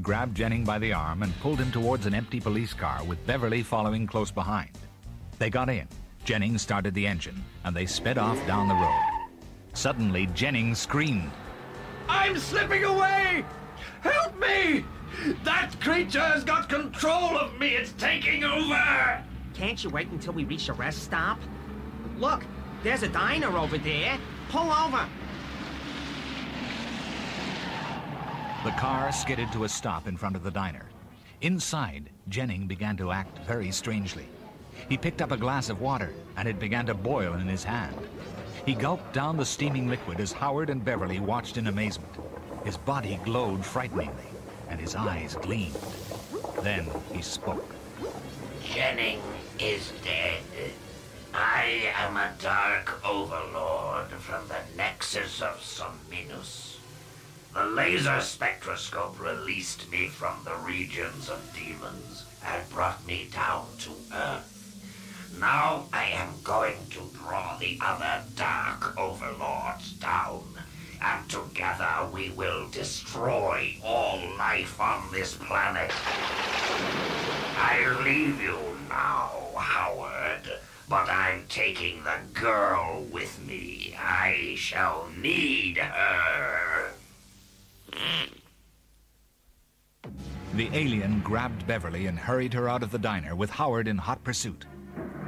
[0.09, 3.62] Grabbed Jennings by the arm and pulled him towards an empty police car with Beverly
[3.62, 4.71] following close behind.
[5.38, 5.87] They got in.
[6.25, 9.29] Jennings started the engine, and they sped off down the road.
[9.75, 11.31] Suddenly, Jennings screamed.
[12.09, 13.44] I'm slipping away!
[14.01, 14.83] Help me!
[15.44, 17.75] That creature has got control of me!
[17.75, 19.23] It's taking over!
[19.53, 21.38] Can't you wait until we reach a rest stop?
[22.16, 22.47] Look,
[22.83, 24.16] there's a diner over there.
[24.49, 25.07] Pull over.
[28.64, 30.87] The car skidded to a stop in front of the diner.
[31.42, 34.27] Inside, Jennings began to act very strangely.
[34.88, 37.97] He picked up a glass of water, and it began to boil in his hand.
[38.66, 42.12] He gulped down the steaming liquid as Howard and Beverly watched in amazement.
[42.64, 44.27] His body glowed frighteningly,
[44.68, 45.79] and his eyes gleamed.
[46.62, 47.75] Then he spoke.
[48.64, 49.23] Jennings
[49.61, 50.42] is dead.
[51.33, 56.68] I am a dark overlord from the nexus of Sominus.
[57.59, 63.90] The laser spectroscope released me from the regions of demons and brought me down to
[64.14, 65.35] Earth.
[65.40, 70.44] Now I am going to draw the other dark overlords down,
[71.03, 75.90] and together we will destroy all life on this planet.
[77.57, 80.49] I leave you now, Howard,
[80.88, 83.97] but I'm taking the girl with me.
[83.99, 86.92] I shall need her.
[90.55, 94.25] The alien grabbed Beverly and hurried her out of the diner with Howard in hot
[94.25, 94.67] pursuit.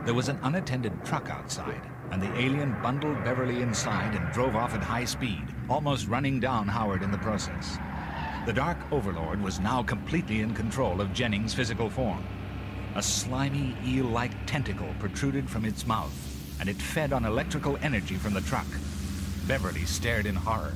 [0.05, 4.75] There was an unattended truck outside, and the alien bundled Beverly inside and drove off
[4.75, 7.79] at high speed, almost running down Howard in the process.
[8.47, 12.25] The Dark Overlord was now completely in control of Jennings' physical form.
[12.97, 16.11] A slimy, eel like tentacle protruded from its mouth,
[16.59, 18.67] and it fed on electrical energy from the truck.
[19.47, 20.73] Beverly stared in horror.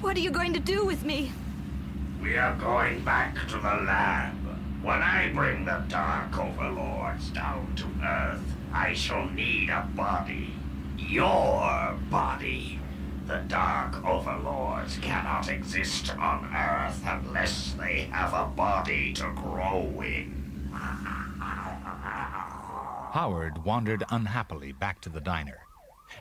[0.00, 1.30] What are you going to do with me?
[2.22, 4.34] We are going back to the lab.
[4.82, 8.40] When I bring the Dark Overlords down to Earth,
[8.72, 10.54] I shall need a body.
[10.96, 12.80] Your body.
[13.26, 20.70] The Dark Overlords cannot exist on Earth unless they have a body to grow in.
[23.12, 25.58] Howard wandered unhappily back to the diner.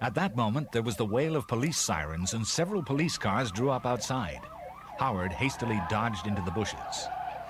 [0.01, 3.69] At that moment, there was the wail of police sirens, and several police cars drew
[3.69, 4.41] up outside.
[4.99, 7.07] Howard hastily dodged into the bushes.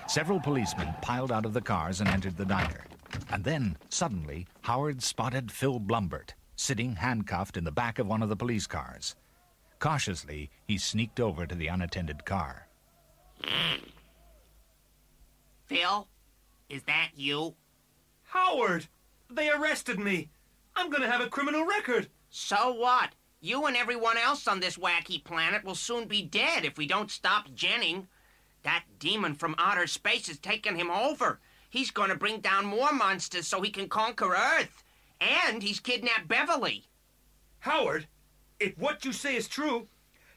[0.08, 2.86] Several policemen piled out of the cars and entered the diner.
[3.32, 8.28] And then, suddenly, Howard spotted Phil Blumburtt sitting handcuffed in the back of one of
[8.28, 9.16] the police cars.
[9.80, 12.68] Cautiously, he sneaked over to the unattended car.
[15.66, 16.08] Phil,
[16.68, 17.56] is that you?
[18.24, 18.88] Howard!
[19.30, 20.32] They arrested me!
[20.76, 22.10] I'm gonna have a criminal record!
[22.30, 23.16] So what?
[23.42, 27.10] You and everyone else on this wacky planet will soon be dead if we don't
[27.10, 28.08] stop Jennings.
[28.64, 31.40] That demon from outer space has taken him over.
[31.70, 34.84] He's gonna bring down more monsters so he can conquer Earth.
[35.22, 36.86] And he's kidnapped Beverly.
[37.60, 38.08] Howard,
[38.60, 39.88] if what you say is true,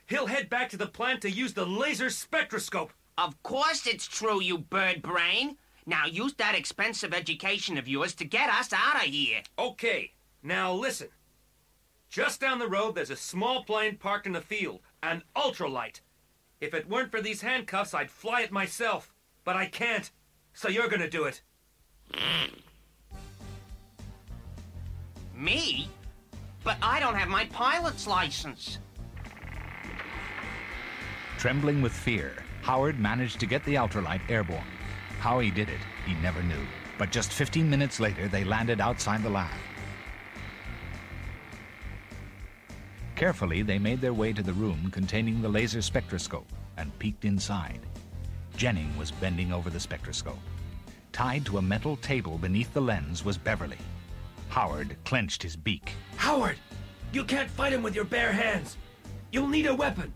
[0.07, 2.93] he'll head back to the plant to use the laser spectroscope.
[3.18, 5.57] Of course it's true, you bird brain.
[5.86, 9.43] Now use that expensive education of yours to get us out of here.
[9.59, 10.12] Okay,
[10.43, 11.09] now listen.
[12.12, 16.02] Just down the road, there's a small plane parked in the field, an ultralight.
[16.60, 19.10] If it weren't for these handcuffs, I'd fly it myself.
[19.44, 20.10] But I can't,
[20.52, 21.40] so you're gonna do it.
[25.34, 25.88] Me?
[26.62, 28.76] But I don't have my pilot's license.
[31.38, 34.60] Trembling with fear, Howard managed to get the ultralight airborne.
[35.18, 36.66] How he did it, he never knew.
[36.98, 39.56] But just 15 minutes later, they landed outside the lab.
[43.22, 47.78] Carefully, they made their way to the room containing the laser spectroscope and peeked inside.
[48.56, 50.40] Jennings was bending over the spectroscope.
[51.12, 53.78] Tied to a metal table beneath the lens was Beverly.
[54.48, 55.92] Howard clenched his beak.
[56.16, 56.56] Howard,
[57.12, 58.76] you can't fight him with your bare hands.
[59.30, 60.12] You'll need a weapon.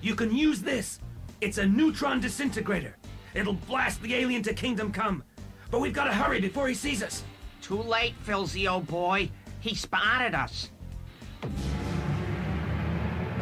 [0.00, 1.00] You can use this.
[1.40, 2.96] It's a neutron disintegrator.
[3.34, 5.24] It'll blast the alien to Kingdom Come.
[5.72, 7.24] But we've got to hurry before he sees us.
[7.62, 9.28] Too late, Philzy, old boy.
[9.58, 10.70] He spotted us.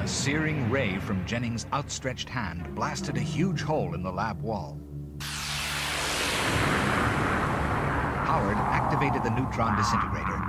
[0.03, 4.76] A searing ray from Jennings' outstretched hand blasted a huge hole in the lab wall.
[8.26, 10.40] Howard activated the neutron disintegrator.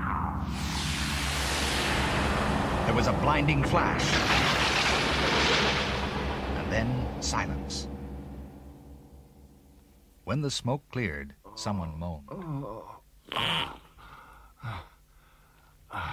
[2.86, 4.04] There was a blinding flash.
[6.58, 7.88] And then silence.
[10.24, 12.28] When the smoke cleared, someone moaned.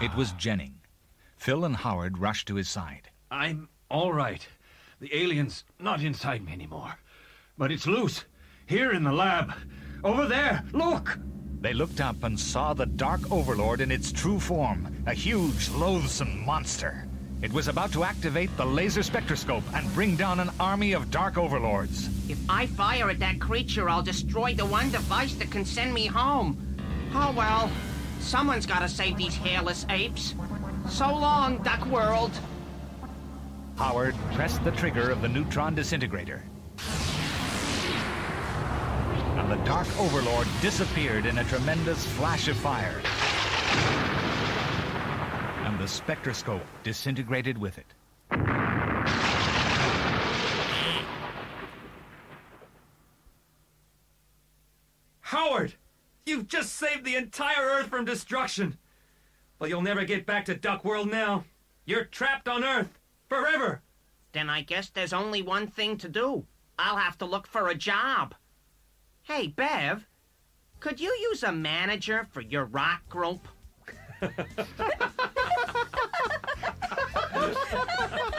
[0.03, 0.77] It was Jennings.
[1.39, 3.09] Phil and Howard rushed to his side.
[3.31, 4.45] I'm all right.
[5.01, 6.99] The alien's not inside me anymore.
[7.57, 8.25] But it's loose.
[8.67, 9.53] Here in the lab.
[10.03, 10.65] Over there.
[10.73, 11.17] Look!
[11.61, 16.45] They looked up and saw the Dark Overlord in its true form, a huge, loathsome
[16.45, 17.07] monster.
[17.41, 21.39] It was about to activate the laser spectroscope and bring down an army of Dark
[21.39, 22.09] Overlords.
[22.29, 26.07] If I fire at that creature, I'll destroy the one device that can send me
[26.07, 26.59] home.
[27.15, 27.71] Oh well,
[28.19, 30.35] someone's gotta save these hairless apes.
[30.89, 32.33] So long, Duck World.
[33.81, 36.43] Howard pressed the trigger of the neutron disintegrator.
[39.39, 43.01] And the Dark Overlord disappeared in a tremendous flash of fire.
[45.65, 47.87] And the spectroscope disintegrated with it.
[55.21, 55.73] Howard,
[56.27, 58.77] you've just saved the entire Earth from destruction.
[59.59, 61.45] But you'll never get back to Duck World now.
[61.87, 63.00] You're trapped on Earth
[63.31, 63.81] forever.
[64.33, 66.45] Then I guess there's only one thing to do.
[66.79, 68.35] I'll have to look for a job.
[69.23, 70.07] Hey, Bev,
[70.81, 73.49] could you use a manager for your rock group?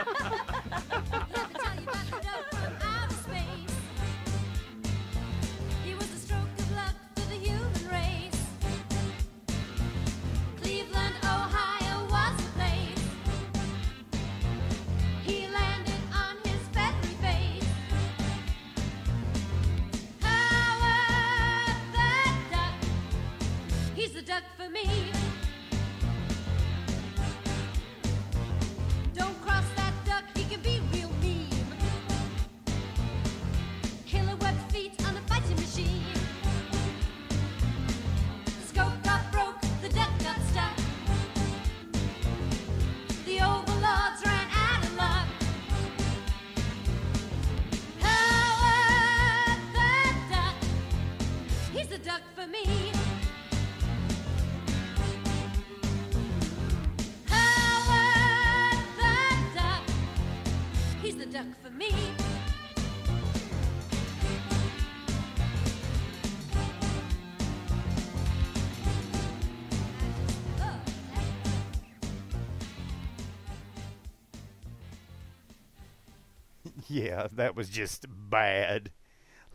[76.92, 78.90] yeah, that was just bad.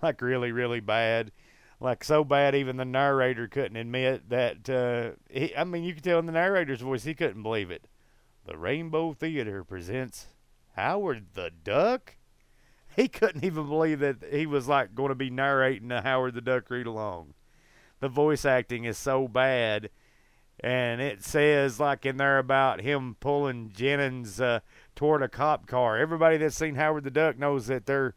[0.02, 1.32] like really, really bad.
[1.80, 4.68] Like so bad, even the narrator couldn't admit that.
[4.68, 7.88] Uh, he, I mean, you could tell in the narrator's voice he couldn't believe it.
[8.46, 10.28] The Rainbow Theater presents
[10.76, 12.16] Howard the Duck.
[12.96, 16.42] He couldn't even believe that he was like going to be narrating a Howard the
[16.42, 17.36] Duck read along.
[18.00, 19.92] The voice acting is so bad,
[20.60, 24.62] and it says like in there about him pulling Jennings uh,
[24.98, 25.98] toward a cop car.
[25.98, 28.16] Everybody that's seen Howard the Duck knows that they're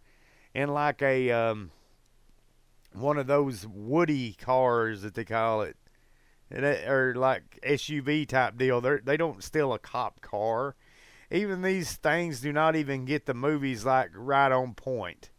[0.55, 1.71] in like a um,
[2.93, 5.77] one of those Woody cars that they call it,
[6.51, 8.81] or like SUV type deal.
[8.81, 10.75] They they don't steal a cop car.
[11.31, 15.31] Even these things do not even get the movies like right on point.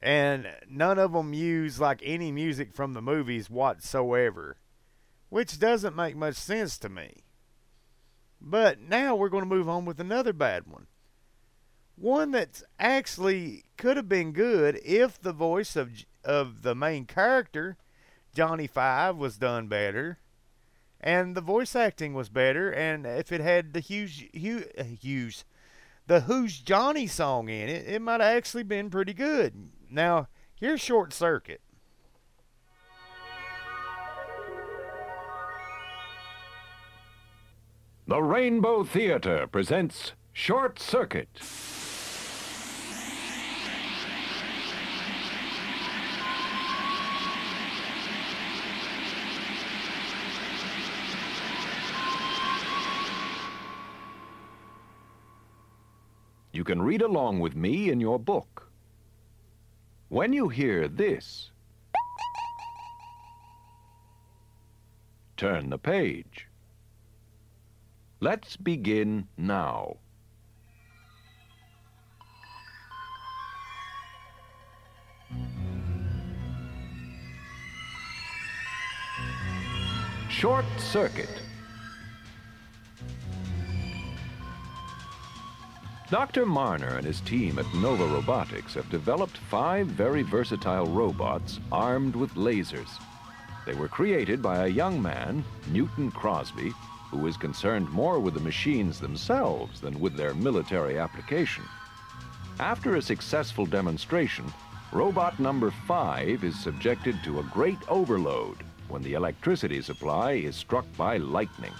[0.00, 4.58] And none of them use like any music from the movies whatsoever,
[5.30, 7.23] which doesn't make much sense to me.
[8.46, 10.86] But now we're going to move on with another bad one.
[11.96, 15.90] One that's actually could have been good if the voice of
[16.24, 17.76] of the main character,
[18.34, 20.18] Johnny Five, was done better,
[21.00, 25.44] and the voice acting was better, and if it had the huge, huge, uh, huge
[26.06, 29.70] the Who's Johnny song in it, it might have actually been pretty good.
[29.90, 31.62] Now, here's Short Circuit.
[38.06, 41.26] The Rainbow Theater presents Short Circuit.
[56.52, 58.70] You can read along with me in your book.
[60.10, 61.52] When you hear this,
[65.38, 66.48] turn the page.
[68.20, 69.96] Let's begin now.
[80.28, 81.28] Short Circuit.
[86.10, 86.44] Dr.
[86.44, 92.34] Marner and his team at Nova Robotics have developed five very versatile robots armed with
[92.34, 93.00] lasers.
[93.64, 95.42] They were created by a young man,
[95.72, 96.72] Newton Crosby,
[97.10, 101.64] who is concerned more with the machines themselves than with their military application.
[102.60, 104.52] After a successful demonstration,
[104.92, 110.86] robot number five is subjected to a great overload when the electricity supply is struck
[110.96, 111.72] by lightning.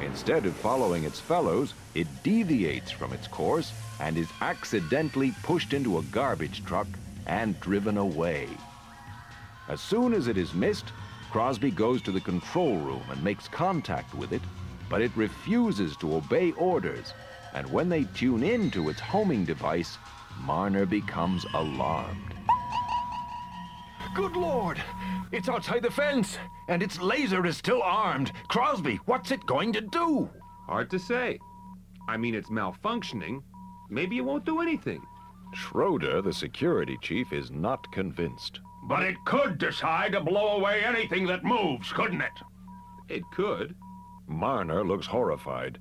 [0.00, 5.98] Instead of following its fellows, it deviates from its course and is accidentally pushed into
[5.98, 6.86] a garbage truck
[7.26, 8.48] and driven away.
[9.68, 10.86] As soon as it is missed,
[11.34, 14.40] Crosby goes to the control room and makes contact with it,
[14.88, 17.12] but it refuses to obey orders,
[17.54, 19.98] and when they tune in to its homing device,
[20.42, 22.34] Marner becomes alarmed.
[24.14, 24.80] Good lord!
[25.32, 28.30] It's outside the fence, and its laser is still armed.
[28.46, 30.30] Crosby, what's it going to do?
[30.68, 31.40] Hard to say.
[32.06, 33.42] I mean, it's malfunctioning.
[33.90, 35.02] Maybe it won't do anything.
[35.56, 38.60] Skroeder, the security chief, is not convinced.
[38.86, 42.32] But it could decide to blow away anything that moves, couldn't it?
[43.08, 43.74] It could.
[44.26, 45.78] Marner looks horrified.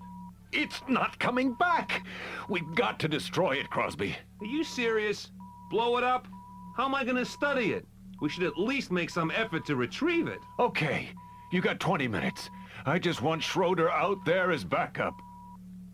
[0.52, 2.06] It's not coming back!
[2.48, 4.16] We've got to destroy it, Crosby.
[4.40, 5.32] Are you serious?
[5.70, 6.28] Blow it up?
[6.78, 7.86] How am I going to study it?
[8.22, 10.40] We should at least make some effort to retrieve it.
[10.60, 11.10] Okay,
[11.52, 12.50] you got 20 minutes.
[12.86, 15.16] I just want Skroeder out there as backup.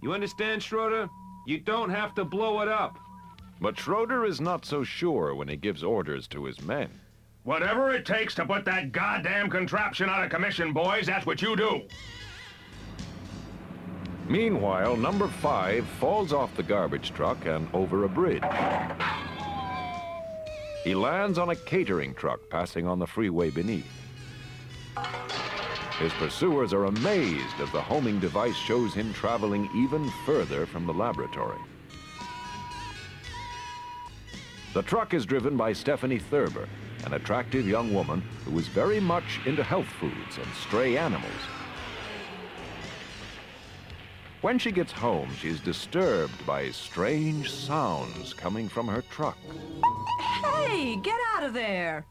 [0.03, 1.09] You understand, Skroeder?
[1.47, 2.99] You don't have to blow it up.
[3.61, 6.89] But Skroeder is not so sure when he gives orders to his men.
[7.43, 11.55] Whatever it takes to put that goddamn contraption out of commission, boys, that's what you
[11.55, 11.81] do.
[14.27, 18.43] Meanwhile, number five falls off the garbage truck and over a bridge.
[20.83, 23.91] He lands on a catering truck passing on the freeway beneath.
[25.99, 30.93] His pursuers are amazed as the homing device shows him traveling even further from the
[30.93, 31.59] laboratory.
[34.71, 36.69] The truck is driven by Stephanie Thurber,
[37.03, 41.25] an attractive young woman who is very much into health foods and stray animals.
[44.41, 49.39] When she gets home, she is disturbed by strange sounds coming from her truck.
[50.43, 52.05] Hey, get out of there!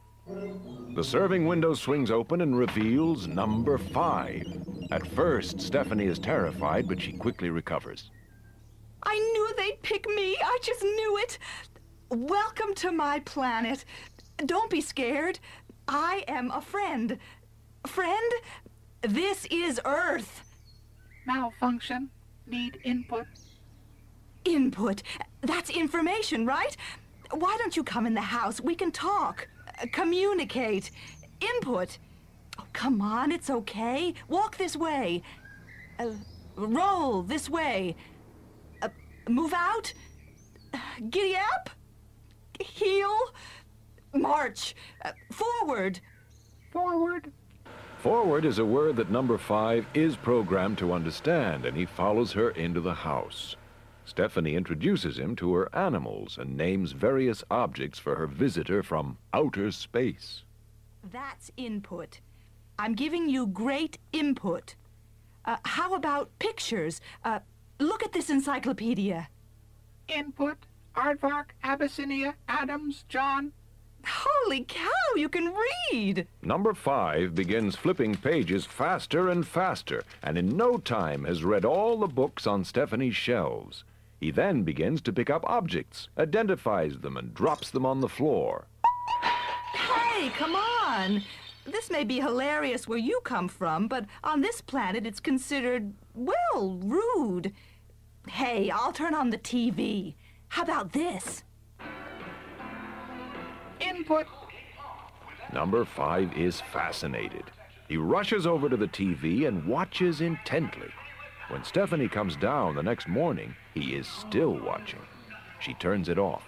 [0.97, 4.43] The serving window swings open and reveals number five.
[4.91, 8.11] At first, Stephanie is terrified, but she quickly recovers.
[9.05, 10.37] I knew they'd pick me.
[10.43, 11.39] I just knew it.
[12.11, 13.85] Welcome to my planet.
[14.39, 15.39] Don't be scared.
[15.87, 17.19] I am a friend.
[17.87, 18.33] Friend,
[19.03, 20.43] this is Earth.
[21.27, 22.09] Malfunction.
[22.47, 23.27] Need input.
[24.47, 25.03] Input.
[25.43, 26.75] That's information, right?
[27.31, 28.59] Why don't you come in the house?
[28.59, 29.47] We can talk,
[29.79, 30.91] uh, communicate.
[31.43, 31.99] Input.
[32.59, 34.15] Oh, come on, it's okay.
[34.29, 35.23] Walk this way.
[35.99, 36.13] Uh,
[36.57, 37.97] roll this way.
[38.81, 38.89] Uh,
[39.29, 39.93] move out.
[40.73, 40.79] Uh,
[41.11, 41.69] Giddy up.
[42.61, 43.17] Heel.
[44.15, 44.75] March.
[45.05, 46.01] Uh, forward.
[46.71, 47.33] Forward.
[47.99, 52.51] Forward is a word that number five is programmed to understand, and he follows her
[52.51, 53.57] into the house.
[54.05, 59.71] Stephanie introduces him to her animals and names various objects for her visitor from outer
[59.71, 60.45] space.
[61.13, 62.21] That's input.
[62.79, 64.77] I'm giving you great input.
[65.45, 67.01] Uh, how about pictures?
[67.25, 67.41] Uh,
[67.81, 69.29] look at this encyclopedia.
[70.09, 70.57] Input,
[70.99, 73.53] Aardvark, Abyssinia, Adams, John.
[74.05, 75.55] Holy cow, you can
[75.93, 76.27] read!
[76.43, 81.99] Number five begins flipping pages faster and faster, and in no time has read all
[81.99, 83.85] the books on Stephanie's shelves.
[84.19, 88.67] He then begins to pick up objects, identifies them, and drops them on the floor.
[89.73, 91.23] Hey, come on!
[91.65, 96.81] This may be hilarious where you come from, but on this planet it's considered, well,
[96.83, 97.53] rude.
[98.27, 100.15] Hey, I'll turn on the TV.
[100.49, 101.45] How about this?
[103.81, 104.27] Input.
[105.53, 107.45] Number five is fascinated.
[107.89, 110.89] He rushes over to the TV and watches intently.
[111.49, 115.01] When Stephanie comes down the next morning, he is still watching.
[115.61, 116.47] She turns it off.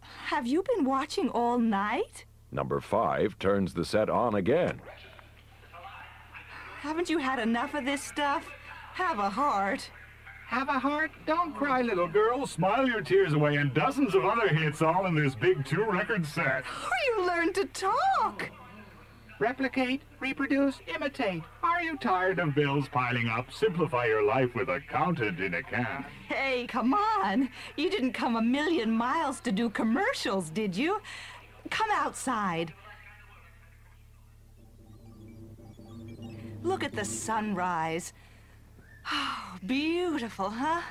[0.00, 2.24] Have you been watching all night?
[2.50, 4.80] Number five turns the set on again.
[6.80, 8.48] Haven't you had enough of this stuff?
[8.94, 9.90] Have a heart.
[10.46, 11.10] Have a heart?
[11.26, 12.46] Don't cry, little girl.
[12.46, 16.64] Smile your tears away, and dozens of other hits all in this big two-record set.
[16.66, 18.50] Oh, you learned to talk.
[19.40, 21.42] Replicate, reproduce, imitate.
[21.62, 23.52] Are you tired of bills piling up?
[23.52, 26.04] Simplify your life with accountant in a can.
[26.28, 27.48] Hey, come on.
[27.76, 31.00] You didn't come a million miles to do commercials, did you?
[31.68, 32.72] Come outside.
[36.62, 38.12] Look at the sunrise.
[39.10, 40.82] Oh, beautiful, huh?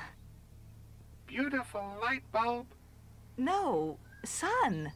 [1.26, 2.66] Beautiful light bulb.
[3.36, 4.92] No, sun.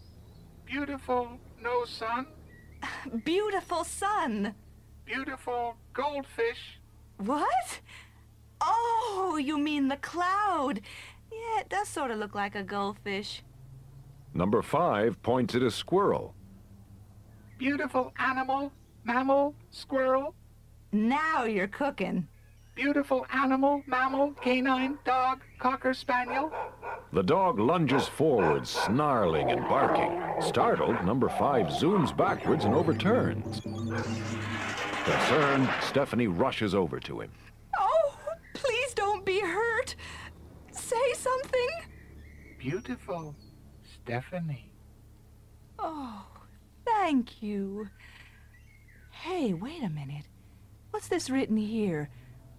[0.66, 2.26] Beautiful no sun.
[3.24, 4.54] Beautiful sun.
[5.04, 6.78] Beautiful goldfish.
[7.16, 7.80] What?
[8.60, 10.80] Oh, you mean the cloud.
[11.32, 13.42] Yeah, it does sort of look like a goldfish.
[14.34, 16.34] Number five points at a squirrel.
[17.58, 18.72] Beautiful animal,
[19.04, 20.34] mammal, squirrel.
[20.92, 22.28] Now you're cooking.
[22.78, 26.52] Beautiful animal, mammal, canine, dog, cocker spaniel.
[27.12, 30.22] The dog lunges forward, snarling and barking.
[30.40, 33.62] Startled, number five zooms backwards and overturns.
[35.02, 37.32] Concerned, Stephanie rushes over to him.
[37.80, 38.14] Oh,
[38.54, 39.96] please don't be hurt.
[40.70, 41.68] Say something.
[42.58, 43.34] Beautiful,
[43.82, 44.70] Stephanie.
[45.80, 46.24] Oh,
[46.86, 47.88] thank you.
[49.10, 50.26] Hey, wait a minute.
[50.92, 52.08] What's this written here?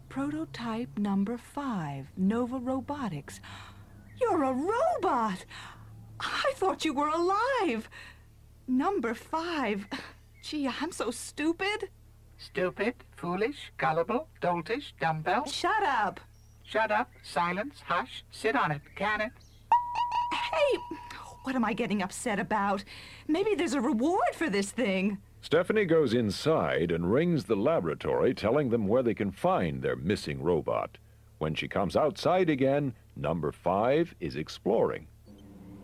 [0.10, 3.40] Prototype number five, Nova Robotics.
[4.20, 5.46] You're a robot!
[6.20, 7.88] I thought you were alive.
[8.68, 9.86] Number five.
[10.42, 11.90] Gee, I'm so stupid.
[12.40, 15.46] Stupid, foolish, gullible, doltish, dumbbell.
[15.46, 16.20] Shut up.
[16.64, 19.32] Shut up, silence, hush, sit on it, can it?
[20.32, 20.78] Hey,
[21.44, 22.84] what am I getting upset about?
[23.28, 25.20] Maybe there's a reward for this thing.
[25.42, 30.44] Stephanie goes inside and rings the laboratory, telling them where they can find their missing
[30.44, 30.98] robot.
[31.38, 35.08] When she comes outside again, number five is exploring.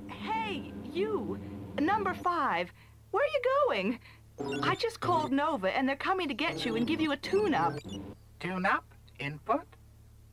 [0.07, 1.39] Hey, you,
[1.79, 2.71] number five,
[3.11, 3.99] where are you going?
[4.63, 7.79] I just called Nova and they're coming to get you and give you a tune-up.
[8.41, 8.83] Tune-up?
[9.19, 9.65] Input?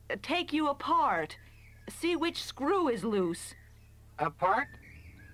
[0.09, 1.37] Uh, take you apart.
[1.89, 3.55] See which screw is loose.
[4.19, 4.67] Apart?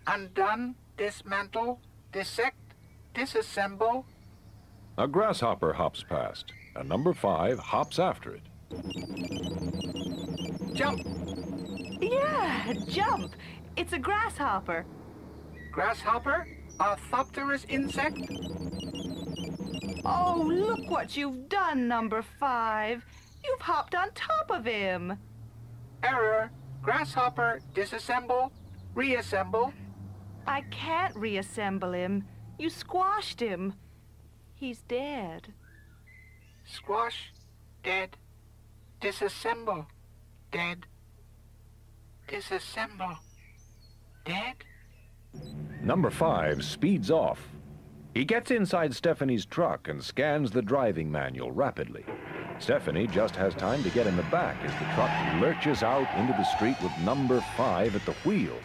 [0.06, 0.76] Undone?
[0.98, 1.80] Dismantle?
[2.12, 2.56] Dissect?
[3.20, 4.06] Disassemble?
[4.98, 8.44] A grasshopper hops past, and number five hops after it.
[10.74, 11.02] Jump!
[12.00, 13.34] Yeah, jump.
[13.76, 14.86] It's a grasshopper.
[15.70, 16.48] Grasshopper?
[16.80, 18.18] A thopterous insect?
[20.06, 23.04] Oh, look what you've done, number five.
[23.44, 25.18] You've hopped on top of him.
[26.04, 26.52] Error.
[26.82, 28.52] Grasshopper, disassemble,
[28.96, 29.74] reassemble.
[30.48, 32.24] I can't reassemble him.
[32.60, 33.74] You squashed him.
[34.54, 35.54] He's dead.
[36.66, 37.32] Squash,
[37.84, 38.18] dead.
[39.00, 39.86] Disassemble,
[40.52, 40.86] dead.
[42.28, 43.18] Disassemble,
[44.26, 44.56] dead.
[45.82, 47.40] Number five speeds off.
[48.14, 52.04] He gets inside Stephanie's truck and scans the driving manual rapidly.
[52.60, 56.34] Stephanie just has time to get in the back as the truck lurches out into
[56.34, 58.58] the street with number five at the wheel.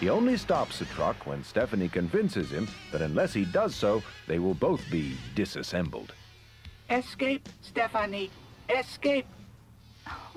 [0.00, 4.38] He only stops the truck when Stephanie convinces him that unless he does so, they
[4.38, 6.12] will both be disassembled.
[6.90, 8.30] Escape, Stephanie.
[8.68, 9.26] Escape.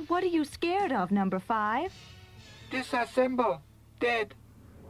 [0.08, 1.94] What are you scared of, number five?
[2.72, 3.60] Disassemble.
[4.00, 4.34] Dead.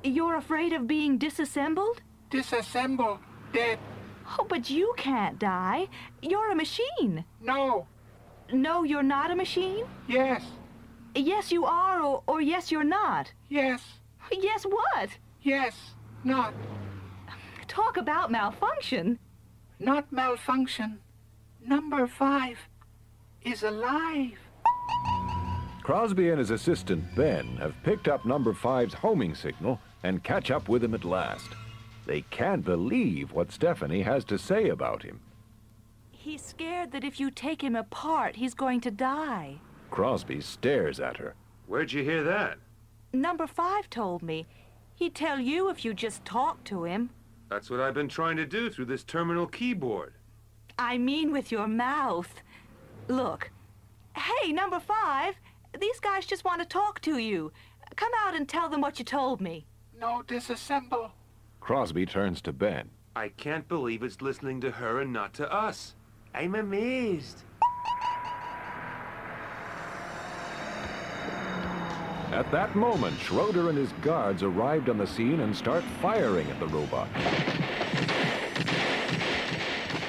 [0.04, 2.02] You're afraid of being disassembled?
[2.30, 3.18] Disassemble.
[3.52, 3.80] Dead.
[4.38, 5.88] Oh, but you can't die.
[6.22, 7.26] You're a machine.
[7.42, 7.88] No.
[8.54, 9.86] No, you're not a machine?
[10.08, 10.44] Yes.
[11.16, 13.34] Yes, you are, or, or yes, you're not.
[13.50, 13.82] Yes.
[14.32, 15.10] Yes, what?
[15.42, 15.76] Yes.
[16.24, 16.54] Not.
[17.68, 19.20] Talk about malfunction.
[19.80, 21.00] Not malfunction.
[21.66, 22.58] Number five
[23.44, 24.38] is alive.
[25.84, 30.70] Crosby and his assistant, Ben, have picked up number five's homing signal and catch up
[30.70, 31.50] with him at last.
[32.06, 35.20] They can't believe what Stephanie has to say about him.
[36.12, 39.60] He's scared that if you take him apart, he's going to die.
[39.90, 41.34] Crosby stares at her.
[41.66, 42.58] Where'd you hear that?
[43.14, 44.48] Number five told me.
[44.96, 47.10] He'd tell you if you just talked to him.
[47.50, 50.14] That's what I've been trying to do through this terminal keyboard.
[50.78, 52.34] I mean with your mouth.
[53.08, 53.52] Look.
[54.16, 55.36] Hey, number five,
[55.80, 57.52] these guys just want to talk to you.
[57.96, 59.66] Come out and tell them what you told me.
[60.00, 61.12] No, disassemble.
[61.60, 62.90] Crosby turns to Ben.
[63.16, 65.96] I can't believe it's listening to her and not to us.
[66.34, 67.44] I'm amazed.
[72.32, 76.60] At that moment, Skroeder and his guards arrived on the scene and start firing at
[76.60, 77.08] the robot.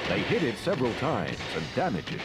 [0.07, 2.21] They hit it several times and damage it.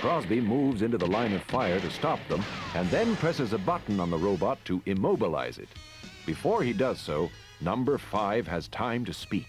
[0.00, 2.42] Crosby moves into the line of fire to stop them
[2.74, 5.68] and then presses a button on the robot to immobilize it.
[6.24, 7.30] Before he does so,
[7.60, 9.48] number five has time to speak.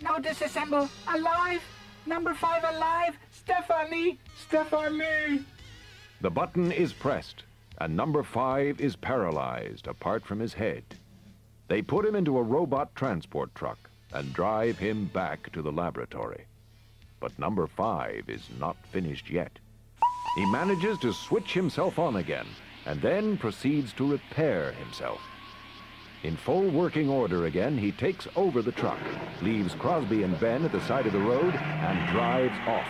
[0.00, 0.88] No, disassemble.
[1.08, 1.60] Alive.
[2.06, 3.16] Number five alive.
[3.30, 4.18] Stephanie.
[4.36, 5.44] Stephanie.
[6.20, 7.42] The button is pressed,
[7.78, 10.84] and number five is paralyzed apart from his head.
[11.68, 13.78] They put him into a robot transport truck
[14.12, 16.44] and drive him back to the laboratory.
[17.20, 19.58] But number five is not finished yet.
[20.36, 22.46] He manages to switch himself on again
[22.86, 25.20] and then proceeds to repair himself.
[26.22, 28.98] In full working order again, he takes over the truck,
[29.42, 32.88] leaves Crosby and Ben at the side of the road, and drives off.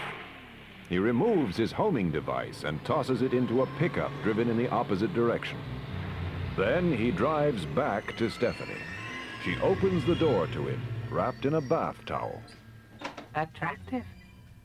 [0.89, 5.15] He removes his homing device and tosses it into a pickup driven in the opposite
[5.15, 5.59] direction.
[6.57, 8.83] Then he drives back to Stephanie.
[9.45, 10.81] She opens the door to him,
[11.11, 12.41] wrapped in a bath towel.
[13.35, 14.05] Attractive.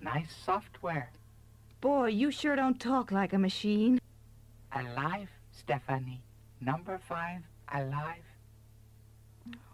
[0.02, 1.12] Nice software.
[1.82, 4.00] Boy, you sure don't talk like a machine.
[4.74, 6.22] Alive, Stephanie.
[6.62, 7.42] Number five,
[7.74, 8.24] alive.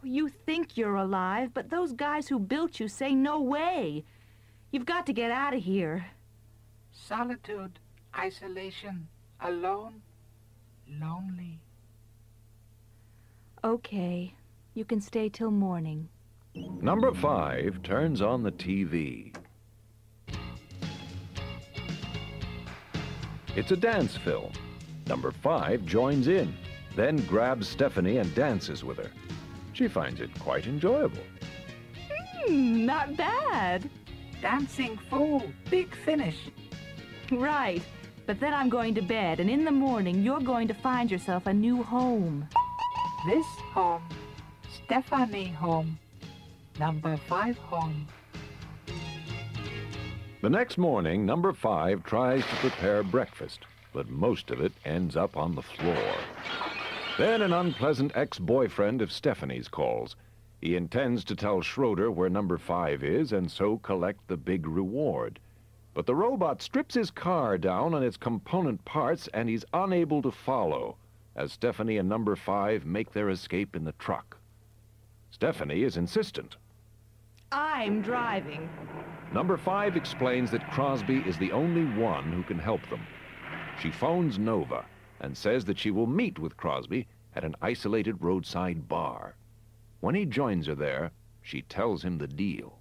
[0.03, 4.05] You think you're alive, but those guys who built you say no way.
[4.71, 6.05] You've got to get out of here.
[6.95, 7.77] Solitude,
[8.17, 9.07] isolation,
[9.41, 10.01] alone,
[10.89, 11.59] lonely.
[13.63, 14.33] Okay,
[14.73, 16.07] you can stay till morning.
[16.55, 19.35] Number five turns on the TV.
[23.55, 24.51] It's a dance film.
[25.05, 26.55] Number five joins in,
[26.95, 29.11] then grabs Stephanie and dances with her.
[29.73, 31.23] She finds it quite enjoyable.
[32.47, 33.89] Hmm, not bad.
[34.41, 35.43] Dancing fool.
[35.69, 36.37] Big finish.
[37.31, 37.81] Right.
[38.25, 41.45] But then I'm going to bed, and in the morning you're going to find yourself
[41.45, 42.47] a new home.
[43.27, 44.03] This home.
[44.83, 45.99] Stephanie home.
[46.79, 48.07] Number five home.
[50.41, 53.61] The next morning, number five tries to prepare breakfast,
[53.93, 56.15] but most of it ends up on the floor.
[57.17, 60.15] Then an unpleasant ex-boyfriend of Stephanie's calls.
[60.61, 65.39] He intends to tell Skroeder where number five is and so collect the big reward.
[65.95, 70.31] But the robot strips his car down on its component parts and he's unable to
[70.31, 70.97] follow
[71.37, 74.37] as Stephanie and number five make their escape in the truck.
[75.31, 76.57] Stephanie is insistent.
[77.53, 78.69] I'm driving.
[79.31, 83.07] Number five explains that Crosby is the only one who can help them.
[83.81, 84.85] She phones Nova
[85.21, 89.35] and says that she will meet with Crosby at an isolated roadside bar.
[90.01, 92.74] When he joins her there, she tells him the deal.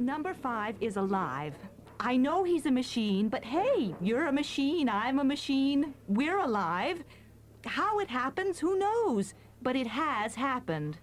[0.00, 1.54] Number five is alive.
[2.00, 7.04] I know he's a machine, but hey, you're a machine, I'm a machine, we're alive.
[7.66, 9.34] How it happens, who knows?
[9.60, 10.96] But it has happened.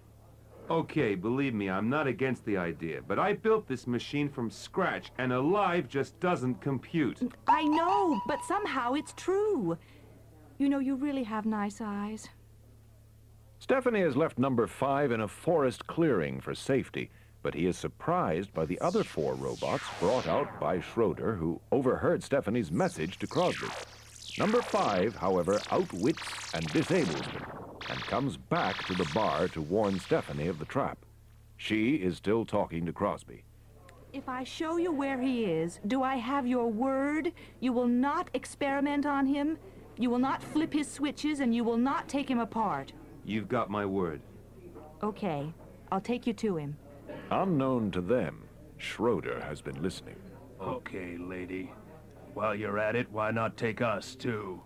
[0.68, 5.12] Okay, believe me, I'm not against the idea, but I built this machine from scratch,
[5.18, 7.20] and alive just doesn't compute.
[7.46, 9.78] I know, but somehow it's true.
[10.58, 12.28] You know, you really have nice eyes.
[13.60, 17.12] Stephanie has left number five in a forest clearing for safety
[17.42, 22.22] but he is surprised by the other four robots brought out by Skroeder, who overheard
[22.22, 23.68] Stephanie's message to Crosby.
[24.38, 26.22] Number five, however, outwits
[26.54, 27.44] and disables him
[27.90, 30.98] and comes back to the bar to warn Stephanie of the trap.
[31.56, 33.44] She is still talking to Crosby.
[34.12, 37.32] If I show you where he is, do I have your word?
[37.60, 39.58] You will not experiment on him?
[39.98, 42.92] You will not flip his switches and you will not take him apart?
[43.24, 44.20] You've got my word.
[45.02, 45.52] Okay,
[45.92, 46.76] I'll take you to him.
[47.30, 48.44] Unknown to them,
[48.80, 50.16] Skroeder has been listening.
[50.60, 51.70] Okay, lady.
[52.32, 54.62] While you're at it, why not take us, too?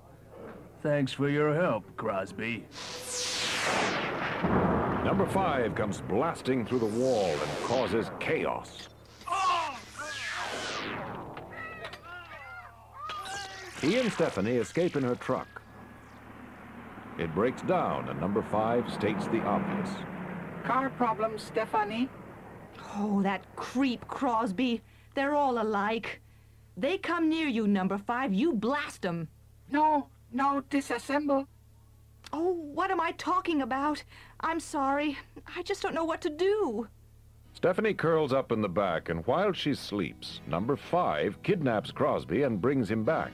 [0.80, 2.64] Thanks for your help, Crosby.
[5.04, 8.88] Number five comes blasting through the wall and causes chaos.
[13.80, 15.60] He and Stephanie escape in her truck.
[17.18, 19.90] It breaks down, and number five states the obvious.
[20.64, 22.08] Car problem, Stephanie.
[22.94, 24.82] Oh, that creep Crosby.
[25.14, 26.20] They're all alike.
[26.76, 29.28] They come near you, number five, you blast 'em.
[29.70, 31.46] No, no, disassemble.
[32.32, 34.02] Oh, what am I talking about?
[34.40, 35.18] I'm sorry.
[35.56, 36.88] I just don't know what to do.
[37.52, 42.60] Stephanie curls up in the back, and while she sleeps, number five kidnaps Crosby and
[42.60, 43.32] brings him back.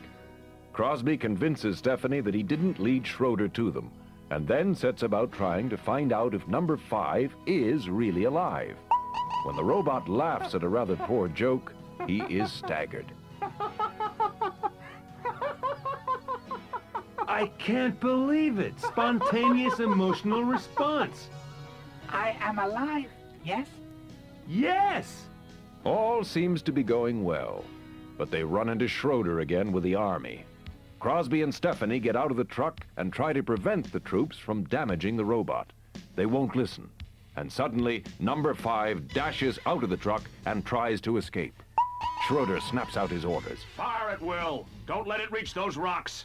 [0.73, 3.91] Crosby convinces Stephanie that he didn't lead Skroeder to them,
[4.31, 8.77] and then sets about trying to find out if number five is really alive.
[9.45, 11.73] When the robot laughs at a rather poor joke,
[12.07, 13.07] he is staggered.
[17.27, 18.81] I can't believe it.
[18.81, 21.29] Spontaneous emotional response.
[22.09, 23.11] I am alive,
[23.45, 23.69] yes?
[24.49, 25.27] Yes!
[25.85, 27.65] All seems to be going well,
[28.17, 30.45] but they run into Skroeder again with the army.
[31.01, 34.65] Crosby and Stephanie get out of the truck and try to prevent the troops from
[34.65, 35.73] damaging the robot.
[36.17, 36.91] They won't listen,
[37.39, 41.55] and suddenly, number five dashes out of the truck and tries to escape.
[42.27, 43.61] Skroeder snaps out his orders.
[43.77, 44.67] Fire at will.
[44.87, 46.25] Don't let it reach those rocks.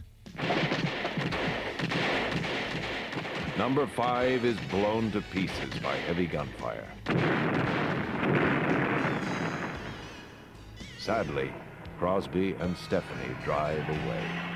[3.57, 6.88] Number five is blown to pieces by heavy gunfire.
[10.97, 11.53] Sadly,
[11.99, 14.53] Crosby and Stephanie drive away.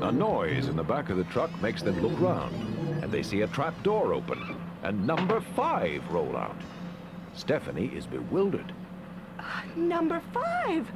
[0.00, 2.54] A noise in the back of the truck makes them look round,
[3.02, 4.56] and they see a trap door open
[4.86, 6.56] and number five roll out.
[7.34, 8.72] Stephanie is bewildered.
[9.74, 10.86] Number five?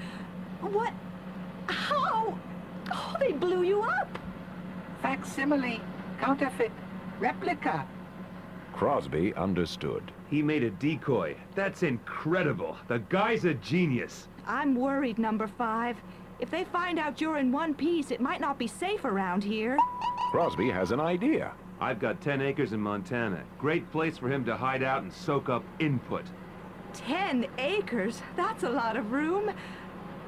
[0.60, 0.92] What?
[1.66, 2.38] How?
[2.92, 4.18] Oh, they blew you up.
[5.02, 5.80] Facsimile,
[6.20, 6.70] counterfeit,
[7.18, 7.84] replica.
[8.72, 10.12] Crosby understood.
[10.28, 11.36] He made a decoy.
[11.56, 12.76] That's incredible.
[12.86, 14.28] The guy's a genius.
[14.46, 15.96] I'm worried, number five.
[16.40, 19.76] If they find out you're in one piece, it might not be safe around here.
[20.30, 21.52] Crosby has an idea.
[21.80, 23.42] I've got 10 acres in Montana.
[23.58, 26.24] Great place for him to hide out and soak up input.
[26.94, 28.22] Ten acres?
[28.36, 29.52] That's a lot of room.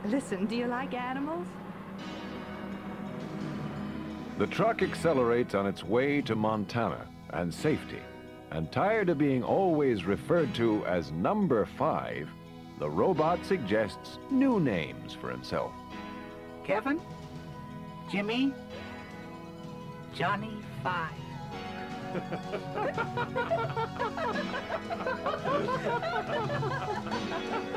[0.04, 1.46] Listen, do you like animals?
[4.38, 8.00] The truck accelerates on its way to Montana and safety.
[8.50, 12.28] And tired of being always referred to as number five,
[12.78, 15.72] the robot suggests new names for himself.
[16.64, 17.00] Kevin?
[18.10, 18.52] Jimmy?
[20.14, 21.10] Johnny Five.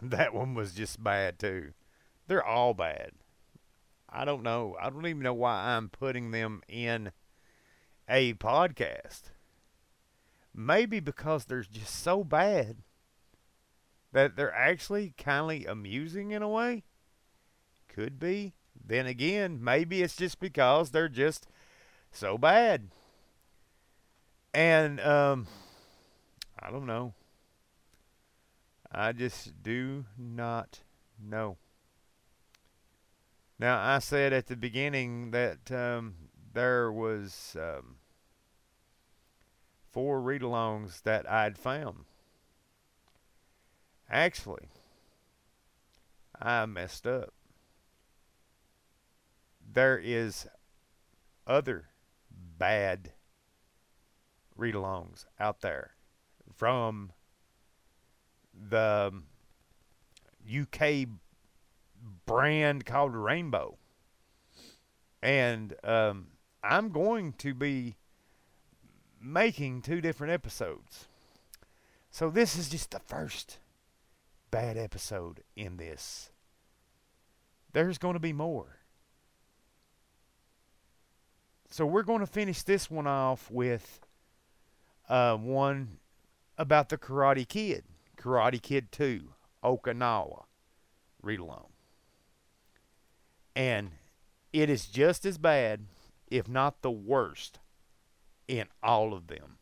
[0.02, 1.72] That one was just bad too.
[2.26, 3.12] They're all bad.
[4.08, 4.76] I don't know.
[4.80, 7.12] I don't even know why I'm putting them in
[8.08, 9.30] a podcast.
[10.54, 12.78] Maybe because they're just so bad
[14.12, 16.82] that they're actually kindly amusing in a way.
[17.88, 18.54] Could be.
[18.82, 21.46] Then again, maybe it's just because they're just
[22.10, 22.88] so bad.
[24.52, 25.46] And um
[26.58, 27.14] I don't know.
[28.92, 30.80] I just do not
[31.18, 31.58] know.
[33.58, 36.14] Now, I said at the beginning that um,
[36.52, 37.96] there was um,
[39.92, 42.06] four read-alongs that I'd found.
[44.08, 44.68] Actually,
[46.40, 47.32] I messed up.
[49.72, 50.48] There is
[51.46, 51.90] other
[52.58, 53.12] bad
[54.56, 55.92] read-alongs out there
[56.52, 57.12] from
[58.68, 59.12] the
[60.48, 61.08] UK
[62.26, 63.78] brand called Rainbow.
[65.22, 66.28] And um,
[66.62, 67.96] I'm going to be
[69.20, 71.06] making two different episodes.
[72.10, 73.58] So this is just the first
[74.50, 76.30] bad episode in this.
[77.72, 78.78] There's going to be more.
[81.70, 84.00] So we're going to finish this one off with
[85.08, 85.98] uh, one
[86.58, 87.84] about the Karate Kid,
[88.20, 89.32] Karate Kid 2,
[89.64, 90.44] Okinawa
[91.22, 91.68] read along.
[93.56, 93.92] And
[94.52, 95.86] it is just as bad,
[96.30, 97.60] if not the worst,
[98.46, 99.56] in all of them.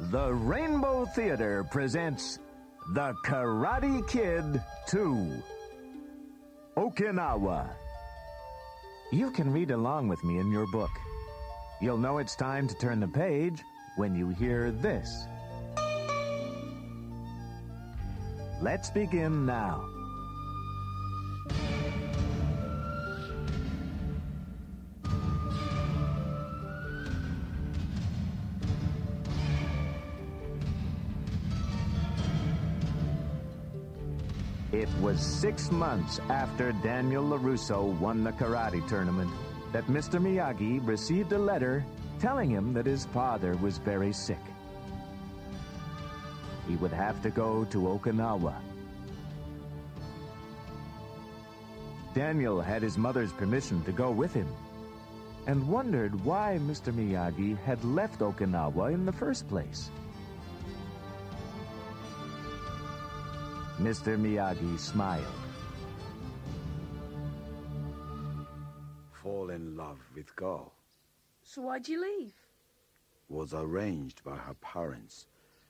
[0.00, 2.38] The Rainbow Theater presents
[2.90, 5.42] The Karate Kid 2
[6.78, 7.68] Okinawa.
[9.12, 10.90] You can read along with me in your book.
[11.82, 13.62] You'll know it's time to turn the page
[13.96, 15.26] when you hear this.
[18.62, 19.97] Let's begin now.
[35.00, 39.30] Was six months after Daniel LaRusso won the karate tournament
[39.72, 40.20] that Mr.
[40.20, 41.84] Miyagi received a letter
[42.18, 44.40] telling him that his father was very sick.
[46.66, 48.54] He would have to go to Okinawa.
[52.12, 54.48] Daniel had his mother's permission to go with him
[55.46, 56.92] and wondered why Mr.
[56.92, 59.90] Miyagi had left Okinawa in the first place.
[63.80, 64.18] Mr.
[64.18, 65.24] Miyagi smiled.
[69.22, 70.72] Fall in love with girl.
[71.44, 72.34] So why'd you leave?
[73.28, 75.26] Was arranged by her parents.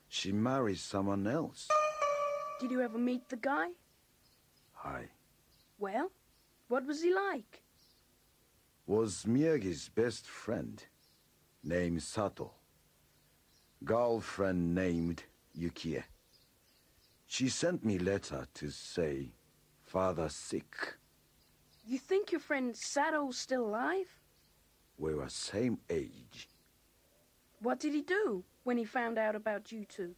[0.07, 1.67] She married someone else.
[2.59, 3.67] Did you ever meet the guy?
[4.73, 5.05] Hi.
[5.77, 6.11] Well,
[6.67, 7.61] what was he like?
[8.87, 10.83] Was Miyagi's best friend.
[11.63, 12.53] Named Sato.
[13.83, 15.23] Girlfriend named
[15.55, 16.03] Yukie.
[17.31, 19.29] She sent me letter to say,
[19.85, 20.95] father sick.
[21.85, 24.07] You think your friend Sato's still alive?
[24.97, 26.49] We were same age.
[27.61, 30.15] What did he do when he found out about you two?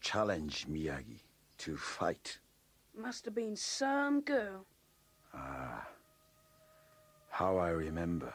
[0.00, 1.20] Challenge Miyagi
[1.58, 2.40] to fight.
[2.98, 4.66] Must have been some girl.
[5.32, 5.86] Ah,
[7.30, 8.34] how I remember.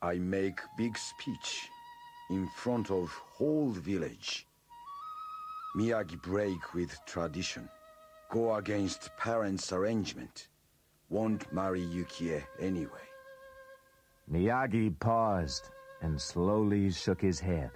[0.00, 1.68] I make big speech
[2.30, 4.47] in front of whole village.
[5.76, 7.68] Miyagi break with tradition.
[8.30, 10.48] Go against parents' arrangement.
[11.10, 13.06] Won't marry Yukie anyway.
[14.30, 15.70] Miyagi paused
[16.02, 17.70] and slowly shook his head.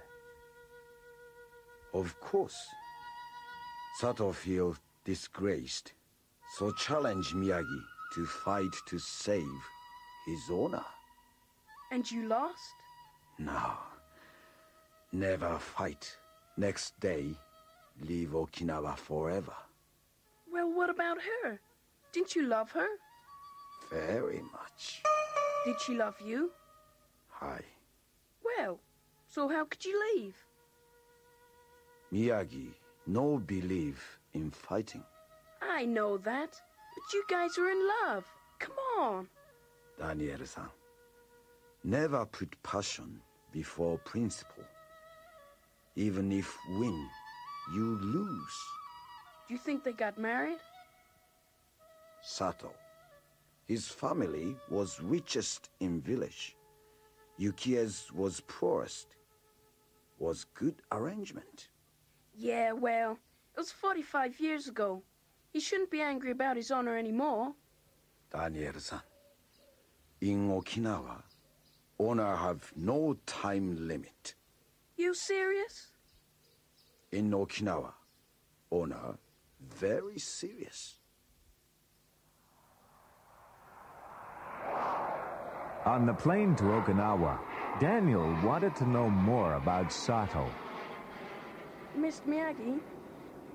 [1.93, 2.57] Of course.
[3.99, 4.75] Sato feel
[5.05, 5.93] disgraced.
[6.57, 7.81] So challenge Miyagi
[8.15, 9.61] to fight to save
[10.25, 10.85] his honor.
[11.91, 12.73] And you lost?
[13.37, 13.73] No.
[15.11, 16.17] Never fight.
[16.57, 17.35] Next day,
[18.01, 19.53] leave Okinawa forever.
[20.51, 21.59] Well, what about her?
[22.11, 22.87] Didn't you love her?
[23.91, 25.01] Very much.
[25.65, 26.51] Did she love you?
[27.29, 27.61] Hi.
[28.43, 28.79] Well,
[29.27, 30.35] so how could you leave?
[32.11, 32.69] Miyagi,
[33.07, 34.01] no believe
[34.33, 35.03] in fighting.
[35.61, 38.25] I know that, but you guys are in love.
[38.59, 39.27] Come on.
[39.97, 40.69] Daniel-san,
[41.83, 43.19] never put passion
[43.51, 44.63] before principle.
[45.95, 47.07] Even if win,
[47.71, 48.57] you lose.
[49.47, 50.59] Do you think they got married?
[52.21, 52.73] Sato.
[53.65, 56.55] His family was richest in village.
[57.39, 59.15] Yukie's was poorest.
[60.19, 61.69] Was good arrangement.
[62.35, 63.13] Yeah, well,
[63.55, 65.03] it was 45 years ago.
[65.51, 67.53] He shouldn't be angry about his honor anymore.
[68.31, 69.01] Daniel-san,
[70.21, 71.21] in Okinawa,
[71.99, 74.33] honor have no time limit.
[74.97, 75.92] You serious?
[77.13, 77.93] In Okinawa,
[78.71, 79.19] honor
[79.61, 80.95] very serious.
[85.85, 87.37] On the plane to Okinawa,
[87.79, 90.49] Daniel wanted to know more about Sato.
[91.95, 92.25] Mr.
[92.25, 92.79] Miyagi,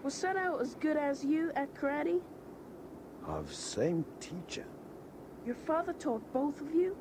[0.05, 2.21] was Sato as good as you at karate?
[3.27, 4.67] Have same teacher.
[5.45, 6.97] Your father taught both of you?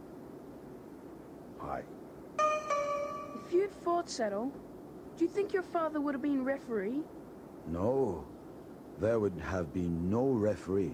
[1.59, 1.83] Hi.
[2.39, 4.51] If you'd fought Sato,
[5.17, 7.01] do you think your father would have been referee?
[7.67, 8.23] No,
[8.99, 10.93] there would have been no referee.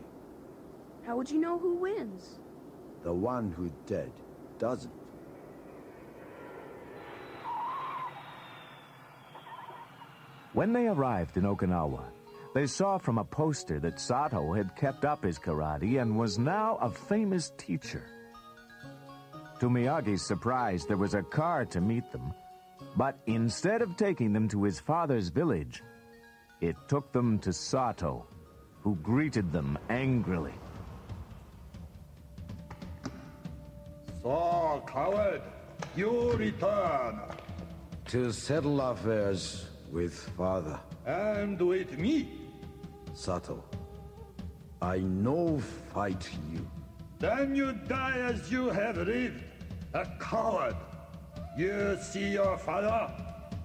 [1.05, 2.39] How would you know who wins?
[3.03, 4.11] The one who dead
[4.59, 4.93] doesn't.
[10.53, 12.05] When they arrived in Okinawa,
[12.53, 16.77] they saw from a poster that Sato had kept up his karate and was now
[16.77, 18.03] a famous teacher.
[19.59, 22.33] To Miyagi's surprise, there was a car to meet them,
[22.95, 25.83] but instead of taking them to his father's village,
[26.61, 28.25] it took them to Sato,
[28.81, 30.53] who greeted them angrily.
[34.21, 35.41] So, coward,
[35.95, 37.19] you return.
[38.07, 40.79] To settle affairs with father.
[41.05, 42.29] And with me.
[43.13, 43.63] Sato,
[44.81, 45.59] I no
[45.93, 46.69] fight you.
[47.19, 49.43] Then you die as you have lived,
[49.93, 50.75] a coward.
[51.55, 53.11] You see your father,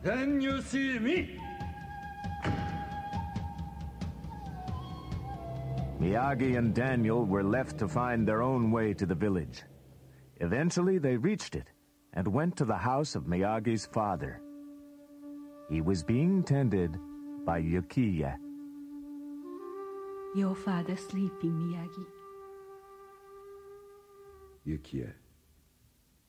[0.02, 1.40] then you see me.
[5.98, 9.62] Miyagi and Daniel were left to find their own way to the village.
[10.40, 11.70] Eventually, they reached it
[12.12, 14.40] and went to the house of Miyagi's father.
[15.70, 16.96] He was being tended
[17.44, 18.36] by Yukie.
[20.36, 22.06] Your father sleeping, Miyagi.
[24.66, 25.12] Yukie,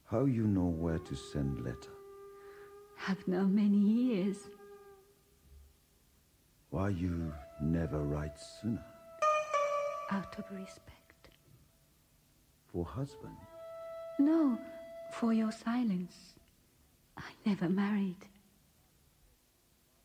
[0.09, 1.93] how you know where to send letter?
[2.97, 4.37] Have known many years.
[6.71, 7.31] Why you
[7.61, 8.83] never write sooner?
[10.11, 11.29] Out of respect.
[12.71, 13.37] For husband?
[14.17, 14.57] No,
[15.13, 16.33] for your silence.
[17.17, 18.25] I never married.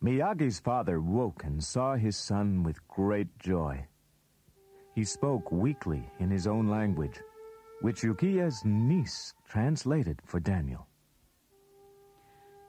[0.02, 3.86] Miyagi's father woke and saw his son with great joy.
[4.94, 7.20] He spoke weakly in his own language,
[7.80, 10.86] which Yukie's niece translated for Daniel.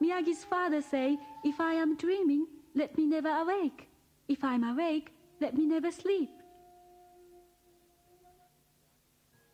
[0.02, 3.90] Miyagi's father say, if I am dreaming, let me never awake.
[4.28, 6.30] If I'm awake, let me never sleep.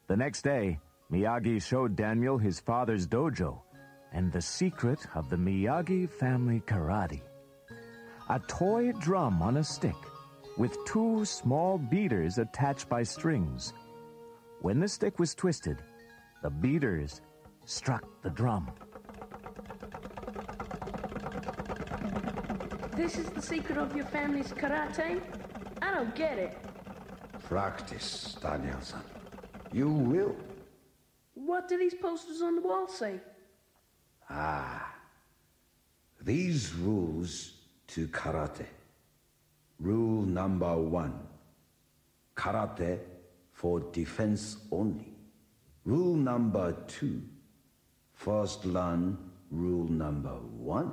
[0.07, 0.79] The next day,
[1.11, 3.61] Miyagi showed Daniel his father's dojo
[4.13, 7.21] and the secret of the Miyagi family karate.
[8.29, 9.95] A toy drum on a stick
[10.57, 13.73] with two small beaters attached by strings.
[14.61, 15.81] When the stick was twisted,
[16.43, 17.21] the beaters
[17.65, 18.69] struck the drum.
[22.95, 25.19] This is the secret of your family's karate?
[25.81, 26.57] I don't get it.
[27.43, 29.01] Practice, Daniel-san.
[29.73, 30.35] You will.
[31.33, 33.19] What do these posters on the wall say?
[34.29, 34.93] Ah.
[36.21, 37.53] These rules
[37.87, 38.67] to karate.
[39.79, 41.19] Rule number one.
[42.35, 42.99] Karate
[43.61, 45.13] for defense only.
[45.85, 47.21] Rule number two.
[48.13, 49.19] First learn
[49.51, 50.33] rule number
[50.73, 50.91] one.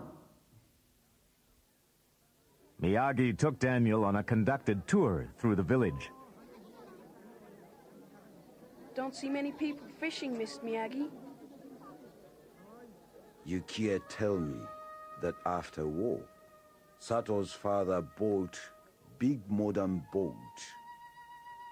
[2.83, 6.11] Miyagi took Daniel on a conducted tour through the village.
[8.95, 11.09] Don't see many people fishing, Miss Miyagi.
[13.49, 14.61] Yukie tell me
[15.23, 16.21] that after war,
[16.99, 18.61] Sato's father bought
[19.19, 20.35] big modern boat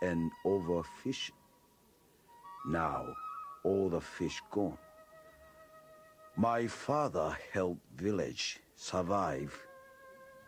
[0.02, 1.30] and overfish.
[2.68, 3.06] Now,
[3.64, 4.78] all the fish gone.
[6.36, 9.56] My father helped village survive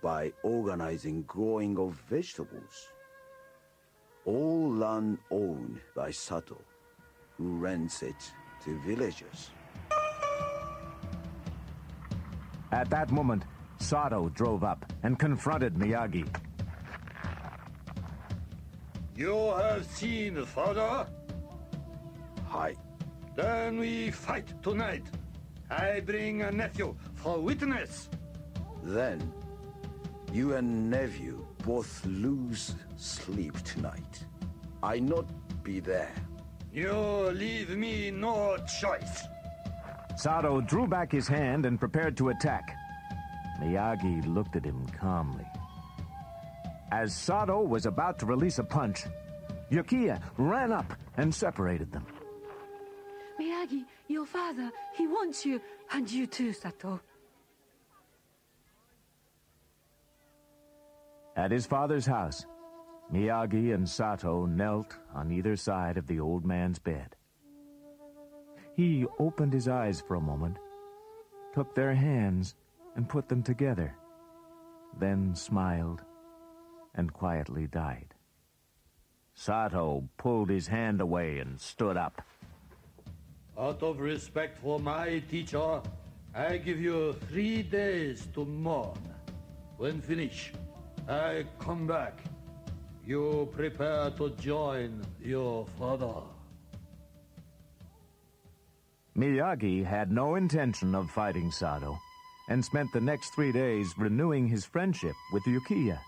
[0.03, 2.88] by organizing growing of vegetables.
[4.24, 6.61] All land owned by Sato,
[7.36, 8.32] who rents it
[8.64, 9.51] to villagers.
[12.70, 13.44] At that moment,
[13.78, 16.28] Sato drove up and confronted Miyagi.
[19.19, 21.05] You have seen father?
[22.47, 22.77] Hi.
[23.35, 25.03] Then we fight tonight.
[25.69, 28.09] I bring a nephew for witness.
[28.85, 29.32] Then,
[30.32, 34.24] you and nephew both lose sleep tonight.
[34.85, 35.27] I not
[35.65, 36.15] be there.
[36.73, 36.93] You
[37.35, 39.24] leave me no choice.
[40.16, 42.77] Sato drew back his hand and prepared to attack.
[43.61, 45.47] Miyagi looked at him calmly.
[46.90, 49.05] As Sato was about to release a punch,
[49.70, 52.06] Yukie ran up and separated them.
[53.39, 55.60] Miyagi, your father, he wants you,
[55.93, 57.01] and you too, Sato.
[61.36, 62.47] At his father's house,
[63.12, 67.15] Miyagi and Sato knelt on either side of the old man's bed.
[68.74, 70.56] He opened his eyes for a moment,
[71.55, 72.55] took their hands,
[72.97, 73.94] and put them together,
[74.98, 76.02] then smiled
[76.99, 78.15] and quietly died.
[79.35, 82.20] Sato pulled his hand away and stood up.
[83.57, 85.81] Out of respect for my teacher,
[86.35, 88.99] I give you three days to mourn.
[89.77, 90.55] When finished,
[91.09, 92.19] I come back.
[93.07, 96.23] You prepare to join your father.
[99.16, 101.97] Miyagi had no intention of fighting Sato
[102.49, 105.99] and spent the next three days renewing his friendship with Yukie.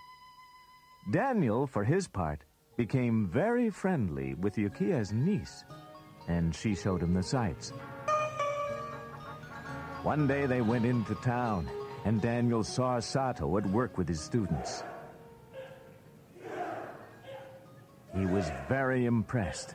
[1.09, 2.45] Daniel, for his part,
[2.77, 5.65] became very friendly with Yukie's niece,
[6.29, 7.73] and she showed him the sights.
[10.03, 11.69] One day they went into town,
[12.05, 14.83] and Daniel saw Sato at work with his students.
[18.15, 19.75] He was very impressed.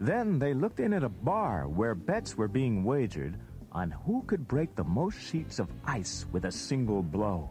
[0.00, 3.38] Then they looked in at a bar where bets were being wagered
[3.78, 7.48] on who could break the most sheets of ice with a single blow.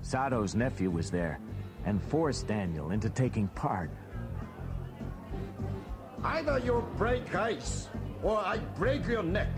[0.00, 1.38] Sato's nephew was there
[1.84, 3.90] and forced Daniel into taking part.
[6.24, 7.88] Either you break ice,
[8.22, 9.52] or I break your neck.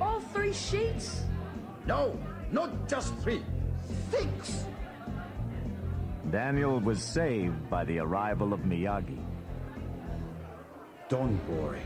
[0.00, 1.24] All three sheets?
[1.86, 2.16] No,
[2.52, 3.42] not just three.
[4.10, 4.64] Six!
[6.30, 9.18] Daniel was saved by the arrival of Miyagi.
[11.08, 11.82] Don't worry.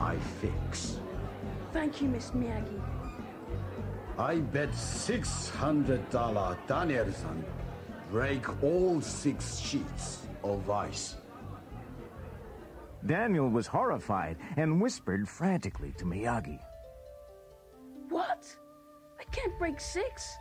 [0.00, 0.98] I fix.
[1.76, 2.80] Thank you, Miss Miyagi.
[4.18, 7.44] I bet $600 Daniel-san
[8.10, 11.16] break all six sheets of ice.
[13.04, 16.58] Daniel was horrified and whispered frantically to Miyagi.
[18.08, 18.46] What?
[19.20, 20.34] I can't break six.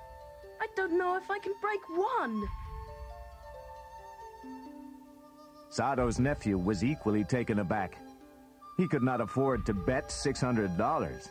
[0.62, 2.48] I don't know if I can break one.
[5.70, 7.98] Sato's nephew was equally taken aback.
[8.78, 11.30] He could not afford to bet $600.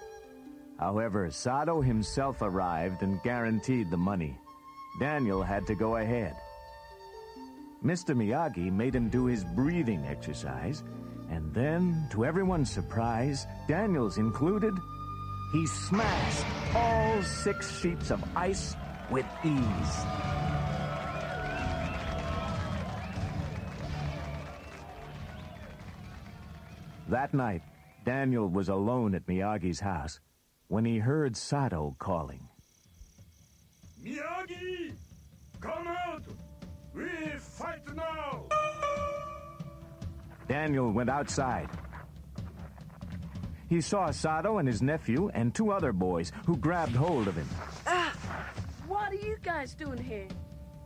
[0.79, 4.39] However, Sato himself arrived and guaranteed the money.
[4.99, 6.37] Daniel had to go ahead.
[7.85, 8.17] Mr.
[8.17, 10.83] Miyagi made him do his breathing exercise,
[11.31, 14.75] and then, to everyone's surprise, Daniel's included,
[15.53, 18.75] he smashed all six sheets of ice
[19.11, 20.44] with ease.
[27.09, 27.63] That night,
[28.05, 30.21] Daniel was alone at Miyagi's house
[30.69, 32.49] when he heard Sato calling.
[34.03, 34.95] Miyagi!
[35.61, 36.23] Come out!
[36.95, 37.07] We
[37.39, 38.45] fight now!
[40.49, 41.69] Daniel went outside.
[43.69, 47.49] He saw Sato and his nephew and two other boys who grabbed hold of him.
[47.87, 48.15] Ah!
[48.87, 50.29] What are you guys doing here?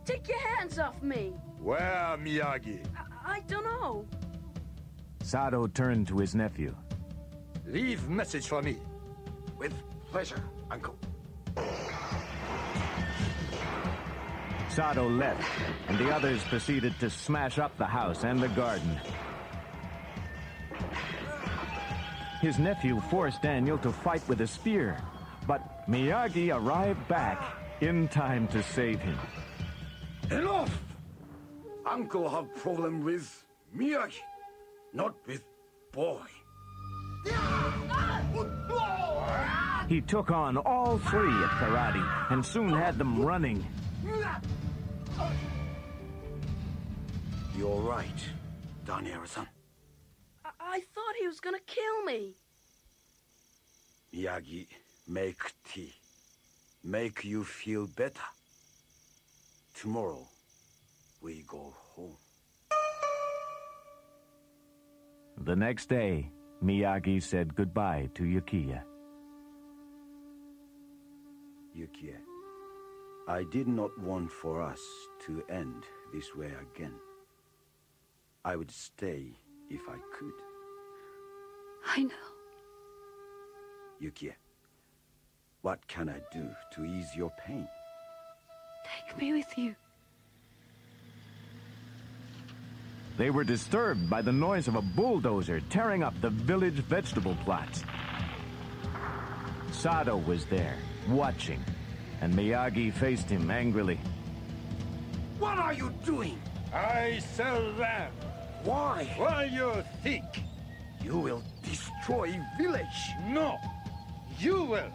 [0.05, 1.33] Take your hands off me!
[1.59, 2.85] Where, Miyagi?
[2.95, 4.05] I, I don't know.
[5.29, 6.75] Sato turned to his nephew.
[7.67, 8.77] Leave message for me.
[9.59, 9.75] With
[10.09, 10.41] pleasure,
[10.71, 10.95] Uncle.
[14.69, 15.47] Sato left,
[15.87, 18.99] and the others proceeded to smash up the house and the garden.
[22.41, 24.97] His nephew forced Daniel to fight with a spear,
[25.45, 27.39] but Miyagi arrived back
[27.81, 29.19] in time to save him.
[30.31, 30.75] Enough!
[31.85, 33.45] Uncle have problem with
[33.77, 34.23] Miyagi,
[34.93, 35.43] not with
[35.91, 36.21] boy.
[39.87, 43.65] He took on all three at karate and soon had them running.
[47.57, 48.29] You're right,
[48.85, 49.47] Daniel-san.
[50.45, 52.35] I, I thought he was gonna kill me.
[54.13, 54.67] Miyagi,
[55.07, 55.93] make tea.
[56.83, 58.29] Make you feel better.
[59.73, 60.27] Tomorrow,
[61.21, 61.73] we go
[65.41, 66.29] The next day,
[66.61, 68.77] Miyagi said goodbye to Yukie.
[71.75, 72.15] Yukie,
[73.27, 74.81] I did not want for us
[75.25, 76.93] to end this way again.
[78.43, 79.31] I would stay
[79.69, 80.33] if I could.
[81.85, 82.29] I know.
[84.01, 84.33] Yukie,
[85.61, 87.67] what can I do to ease your pain?
[88.83, 89.75] Take me with you.
[93.19, 97.83] They were disturbed by the noise of a bulldozer tearing up the village vegetable plots.
[99.73, 100.77] Sato was there,
[101.09, 101.61] watching,
[102.21, 103.99] and Miyagi faced him angrily.
[105.37, 106.41] What are you doing?
[106.73, 108.13] I sell land.
[108.63, 109.13] Why?
[109.17, 110.23] Why you think?
[111.03, 113.01] You will destroy village.
[113.27, 113.57] No,
[114.39, 114.93] you will.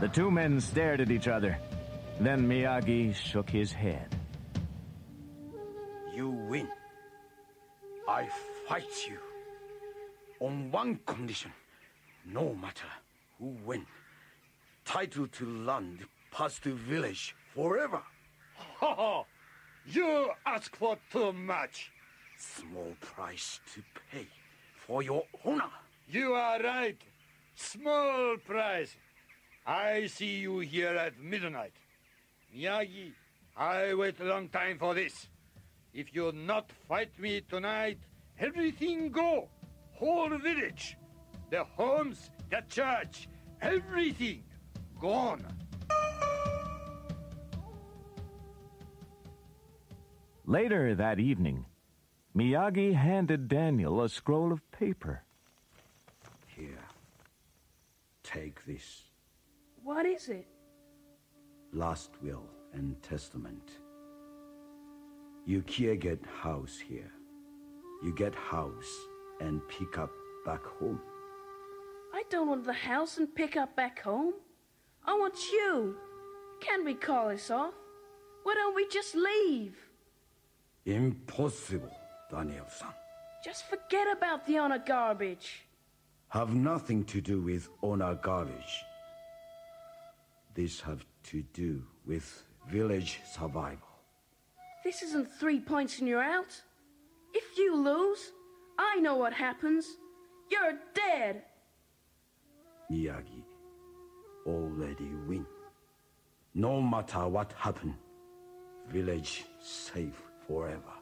[0.00, 1.58] The two men stared at each other.
[2.18, 4.16] Then Miyagi shook his head.
[6.14, 6.68] You win.
[8.08, 8.26] I
[8.66, 9.18] fight you.
[10.40, 11.52] On one condition.
[12.24, 12.88] No matter
[13.38, 13.84] who win.
[14.86, 18.02] Title to land pass to village forever.
[18.80, 19.24] Ha ha!
[19.86, 21.90] You ask for too much.
[22.38, 24.26] Small price to pay
[24.86, 25.70] for your honor.
[26.08, 26.98] You are right.
[27.56, 28.96] Small price.
[29.66, 31.74] I see you here at midnight.
[32.56, 33.12] Miyagi,
[33.54, 35.28] I wait a long time for this.
[35.92, 37.98] If you not fight me tonight,
[38.38, 39.48] everything go.
[39.92, 40.96] Whole village.
[41.50, 43.28] The homes, the church,
[43.60, 44.44] everything
[45.00, 45.44] gone.
[50.46, 51.66] Later that evening,
[52.36, 55.22] Miyagi handed Daniel a scroll of paper.
[56.46, 56.84] Here.
[58.22, 59.02] Take this.
[59.82, 60.46] What is it?
[61.72, 63.72] Last will and testament.
[65.48, 67.10] You can't get house here.
[68.02, 68.92] You get house
[69.40, 70.10] and pick up
[70.44, 71.00] back home.
[72.12, 74.34] I don't want the house and pick up back home.
[75.06, 75.96] I want you.
[76.60, 77.72] Can we call this off?
[78.42, 79.74] Why don't we just leave?
[80.84, 81.96] Impossible,
[82.30, 82.92] Daniel-san.
[83.42, 85.62] Just forget about the honor garbage.
[86.28, 88.84] Have nothing to do with honor garbage.
[90.54, 93.87] This have to do with village survival.
[94.88, 96.62] This isn't three points and you're out.
[97.34, 98.32] If you lose,
[98.78, 99.84] I know what happens.
[100.50, 101.42] You're dead.
[102.90, 103.42] Miyagi
[104.46, 105.44] already win.
[106.54, 107.96] No matter what happen,
[108.88, 110.96] village safe forever.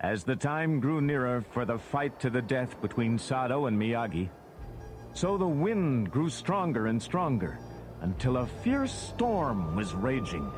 [0.00, 4.28] As the time grew nearer for the fight to the death between Sato and Miyagi,
[5.12, 7.56] so the wind grew stronger and stronger
[8.00, 10.50] until a fierce storm was raging.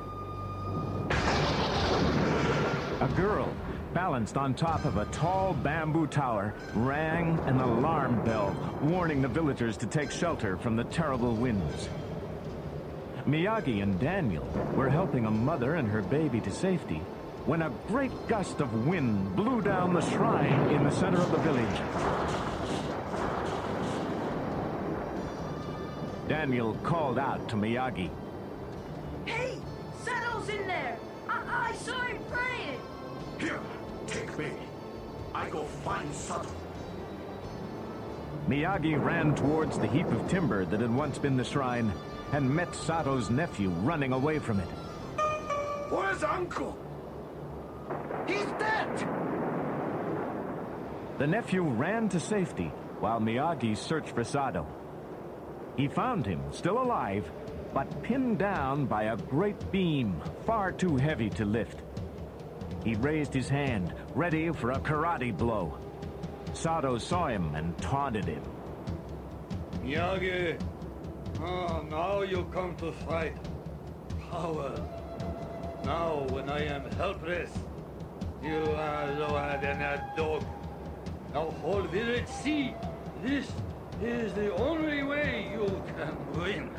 [3.01, 3.49] A girl,
[3.95, 9.77] balanced on top of a tall bamboo tower, rang an alarm bell, warning the villagers
[9.79, 11.89] to take shelter from the terrible winds.
[13.27, 14.45] Miyagi and Daniel
[14.75, 17.01] were helping a mother and her baby to safety
[17.47, 21.39] when a great gust of wind blew down the shrine in the center of the
[21.39, 22.40] village.
[26.51, 28.11] Daniel called out to Miyagi.
[29.25, 29.57] Hey,
[30.03, 30.99] Sato's in there.
[31.29, 32.81] I, I saw him praying.
[33.39, 33.61] Here,
[34.09, 34.51] take me.
[35.33, 36.49] I go find Sato.
[38.49, 41.93] Miyagi ran towards the heap of timber that had once been the shrine
[42.33, 44.69] and met Sato's nephew running away from it.
[45.89, 46.77] Where's Uncle?
[48.27, 48.99] He's dead!
[51.19, 54.67] The nephew ran to safety while Miyagi searched for Sato.
[55.77, 57.31] He found him, still alive,
[57.73, 61.83] but pinned down by a great beam, far too heavy to lift.
[62.85, 65.79] He raised his hand, ready for a karate blow.
[66.53, 68.43] Sato saw him and taunted him.
[69.85, 70.61] Miyagi,
[71.41, 73.37] oh, now you come to fight.
[74.31, 74.75] Power.
[75.85, 77.51] Now, when I am helpless,
[78.43, 80.45] you are lower than a dog.
[81.33, 82.75] Now, whole village see
[83.23, 83.51] this
[84.03, 85.67] is the only way you
[85.97, 86.71] can win.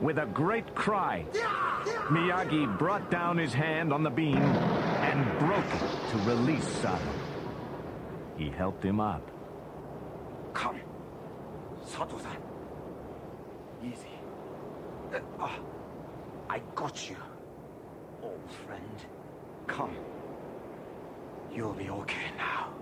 [0.00, 1.24] With a great cry,
[2.08, 7.04] Miyagi brought down his hand on the beam and broke it to release Sato.
[8.36, 9.30] He helped him up.
[10.54, 10.80] Come,
[11.84, 12.36] Sato-san.
[13.84, 14.08] Easy.
[15.14, 15.58] Uh, ah,
[16.48, 17.16] I got you,
[18.22, 18.96] old friend.
[19.66, 19.96] Come.
[21.52, 22.79] You'll be okay now.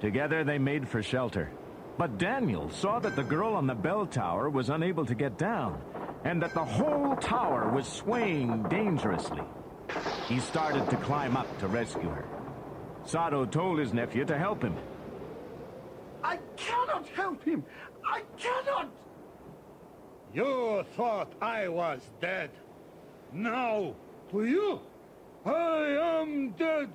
[0.00, 1.50] Together they made for shelter.
[1.98, 5.80] But Daniel saw that the girl on the bell tower was unable to get down,
[6.24, 9.42] and that the whole tower was swaying dangerously.
[10.28, 12.24] He started to climb up to rescue her.
[13.04, 14.76] Sato told his nephew to help him.
[16.22, 17.64] I cannot help him.
[18.04, 18.90] I cannot.
[20.34, 22.50] You thought I was dead.
[23.32, 23.94] Now,
[24.30, 24.80] to you,
[25.46, 26.90] I am dead.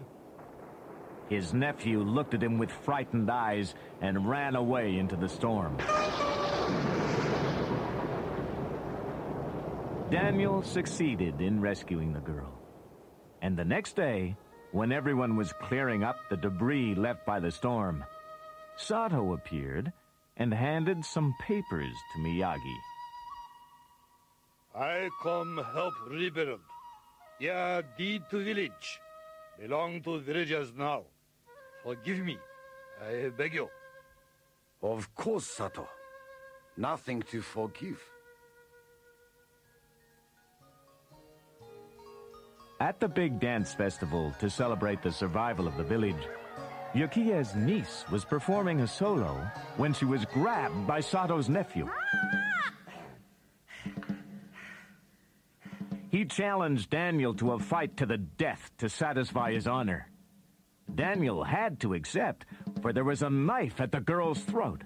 [1.32, 5.78] His nephew looked at him with frightened eyes and ran away into the storm.
[10.12, 12.52] Daniel succeeded in rescuing the girl.
[13.42, 14.36] And the next day,
[14.74, 18.04] when everyone was clearing up the debris left by the storm,
[18.76, 19.94] Sato appeared
[20.36, 22.78] and handed some papers to Miyagi.
[24.76, 26.60] I come help rebuild.
[27.40, 29.00] Yeah, deed to village.
[29.58, 31.06] Belong to villagers now.
[31.84, 32.38] Forgive me.
[33.02, 33.70] I beg you.
[34.82, 35.88] Of course, Sato.
[36.78, 38.02] Nothing to forgive.
[42.80, 46.28] At the big dance festival to celebrate the survival of the village,
[46.94, 49.34] Yukie's niece was performing a solo
[49.78, 51.90] when she was grabbed by Sato's nephew.
[56.10, 60.11] He challenged Daniel to a fight to the death to satisfy his honor.
[60.96, 62.46] Daniel had to accept,
[62.82, 64.84] for there was a knife at the girl's throat.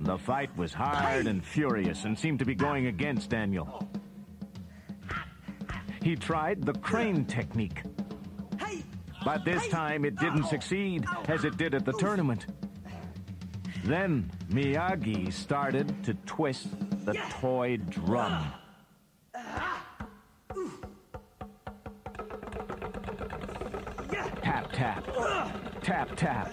[0.00, 3.88] The fight was hard and furious and seemed to be going against Daniel.
[6.02, 7.82] He tried the crane technique.
[9.24, 12.46] But this time it didn't succeed, as it did at the tournament.
[13.84, 16.68] Then Miyagi started to twist
[17.04, 18.52] the toy drum.
[24.76, 25.06] Tap,
[25.80, 26.16] tap.
[26.16, 26.52] Tap.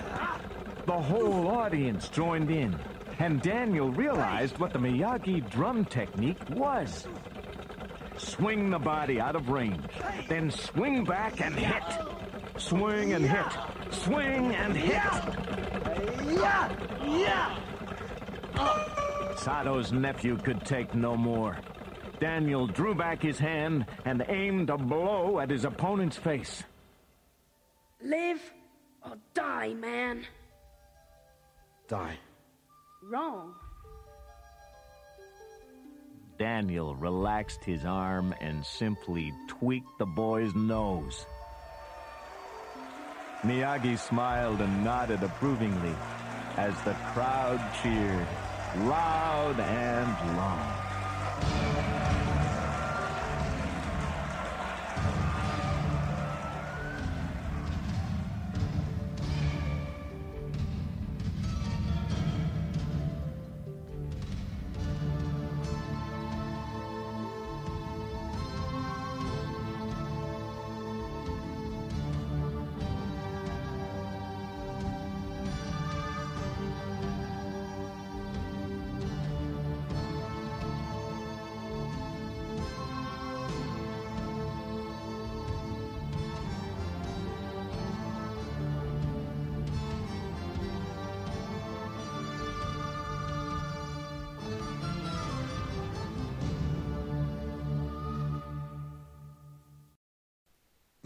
[0.86, 2.74] The whole audience joined in,
[3.20, 7.06] and Daniel realized what the Miyagi drum technique was.
[8.16, 9.92] Swing the body out of range,
[10.30, 11.84] then swing back and hit.
[12.56, 13.46] Swing and hit.
[13.92, 15.04] Swing and hit.
[16.40, 16.72] Yeah!
[17.04, 17.60] Yeah!
[19.36, 21.58] Sato's nephew could take no more.
[22.22, 26.64] Daniel drew back his hand and aimed a blow at his opponent's face.
[28.04, 28.42] Live
[29.06, 30.26] or die, man.
[31.88, 32.18] Die.
[33.10, 33.54] Wrong.
[36.38, 41.26] Daniel relaxed his arm and simply tweaked the boy's nose.
[43.44, 45.96] Miyagi smiled and nodded approvingly
[46.58, 48.28] as the crowd cheered
[48.86, 51.93] loud and long.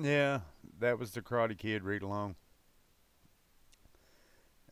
[0.08, 0.40] Yeah,
[0.80, 2.38] that was the Karate Kid read along.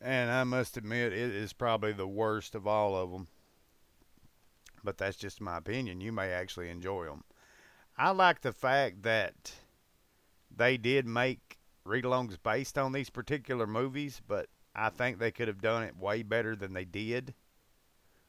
[0.00, 3.28] And I must admit, it is probably the worst of all of them.
[4.82, 6.00] But that's just my opinion.
[6.00, 7.22] You may actually enjoy them.
[7.98, 9.52] I like the fact that
[10.50, 15.48] they did make read alongs based on these particular movies, but I think they could
[15.48, 17.34] have done it way better than they did.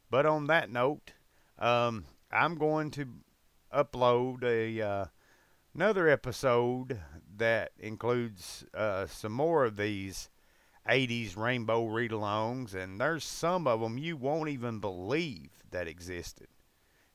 [0.10, 1.14] But on that note,
[1.58, 2.04] um,
[2.34, 3.08] I'm going to
[3.74, 5.06] upload a uh,
[5.78, 7.00] another episode
[7.38, 10.28] that includes uh, some more of these
[10.90, 16.48] 80s rainbow read-alongs and there's some of them you won't even believe that existed.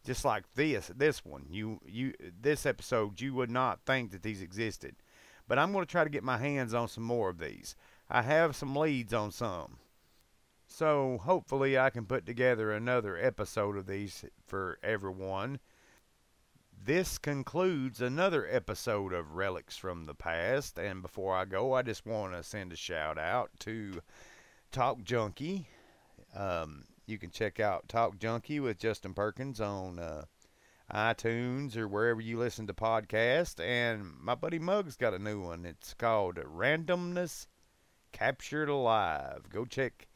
[0.06, 4.42] Just like this this one you you this episode you would not think that these
[4.42, 4.94] existed.
[5.48, 7.74] But i'm going to try to get my hands on some more of these.
[8.08, 9.78] I have some leads on some.
[10.68, 15.58] So hopefully i can put together another episode of these for everyone
[16.84, 20.78] this concludes another episode of Relics from the Past.
[20.78, 24.00] And before I go, I just want to send a shout out to
[24.72, 25.68] Talk Junkie.
[26.34, 30.24] Um, you can check out Talk Junkie with Justin Perkins on uh,
[30.92, 33.64] iTunes or wherever you listen to podcasts.
[33.64, 35.64] And my buddy Mug's got a new one.
[35.64, 37.46] It's called Randomness
[38.10, 39.48] Captured Alive.
[39.50, 40.08] Go check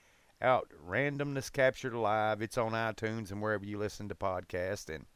[0.43, 2.43] out Randomness Captured Alive.
[2.43, 4.93] It's on iTunes and wherever you listen to podcasts.
[4.93, 5.07] And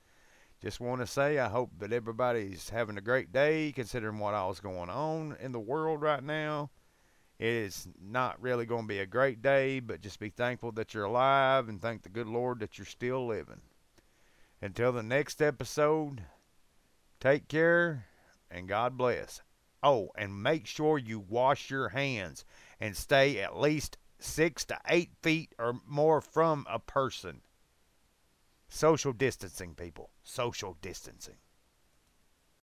[0.61, 4.61] just want to say I hope that everybody's having a great day considering what all's
[4.61, 6.71] going on in the world right now.
[7.39, 10.93] It is not really going to be a great day, but just be thankful that
[10.93, 13.63] you're alive and thank the good Lord that you're still living.
[14.61, 16.25] Until the next episode,
[17.19, 18.05] take care
[18.51, 19.41] and God bless.
[19.83, 22.45] Oh, and make sure you wash your hands
[22.79, 27.41] and stay at least six to eight feet or more from a person.
[28.73, 30.11] Social distancing, people.
[30.23, 31.35] Social distancing.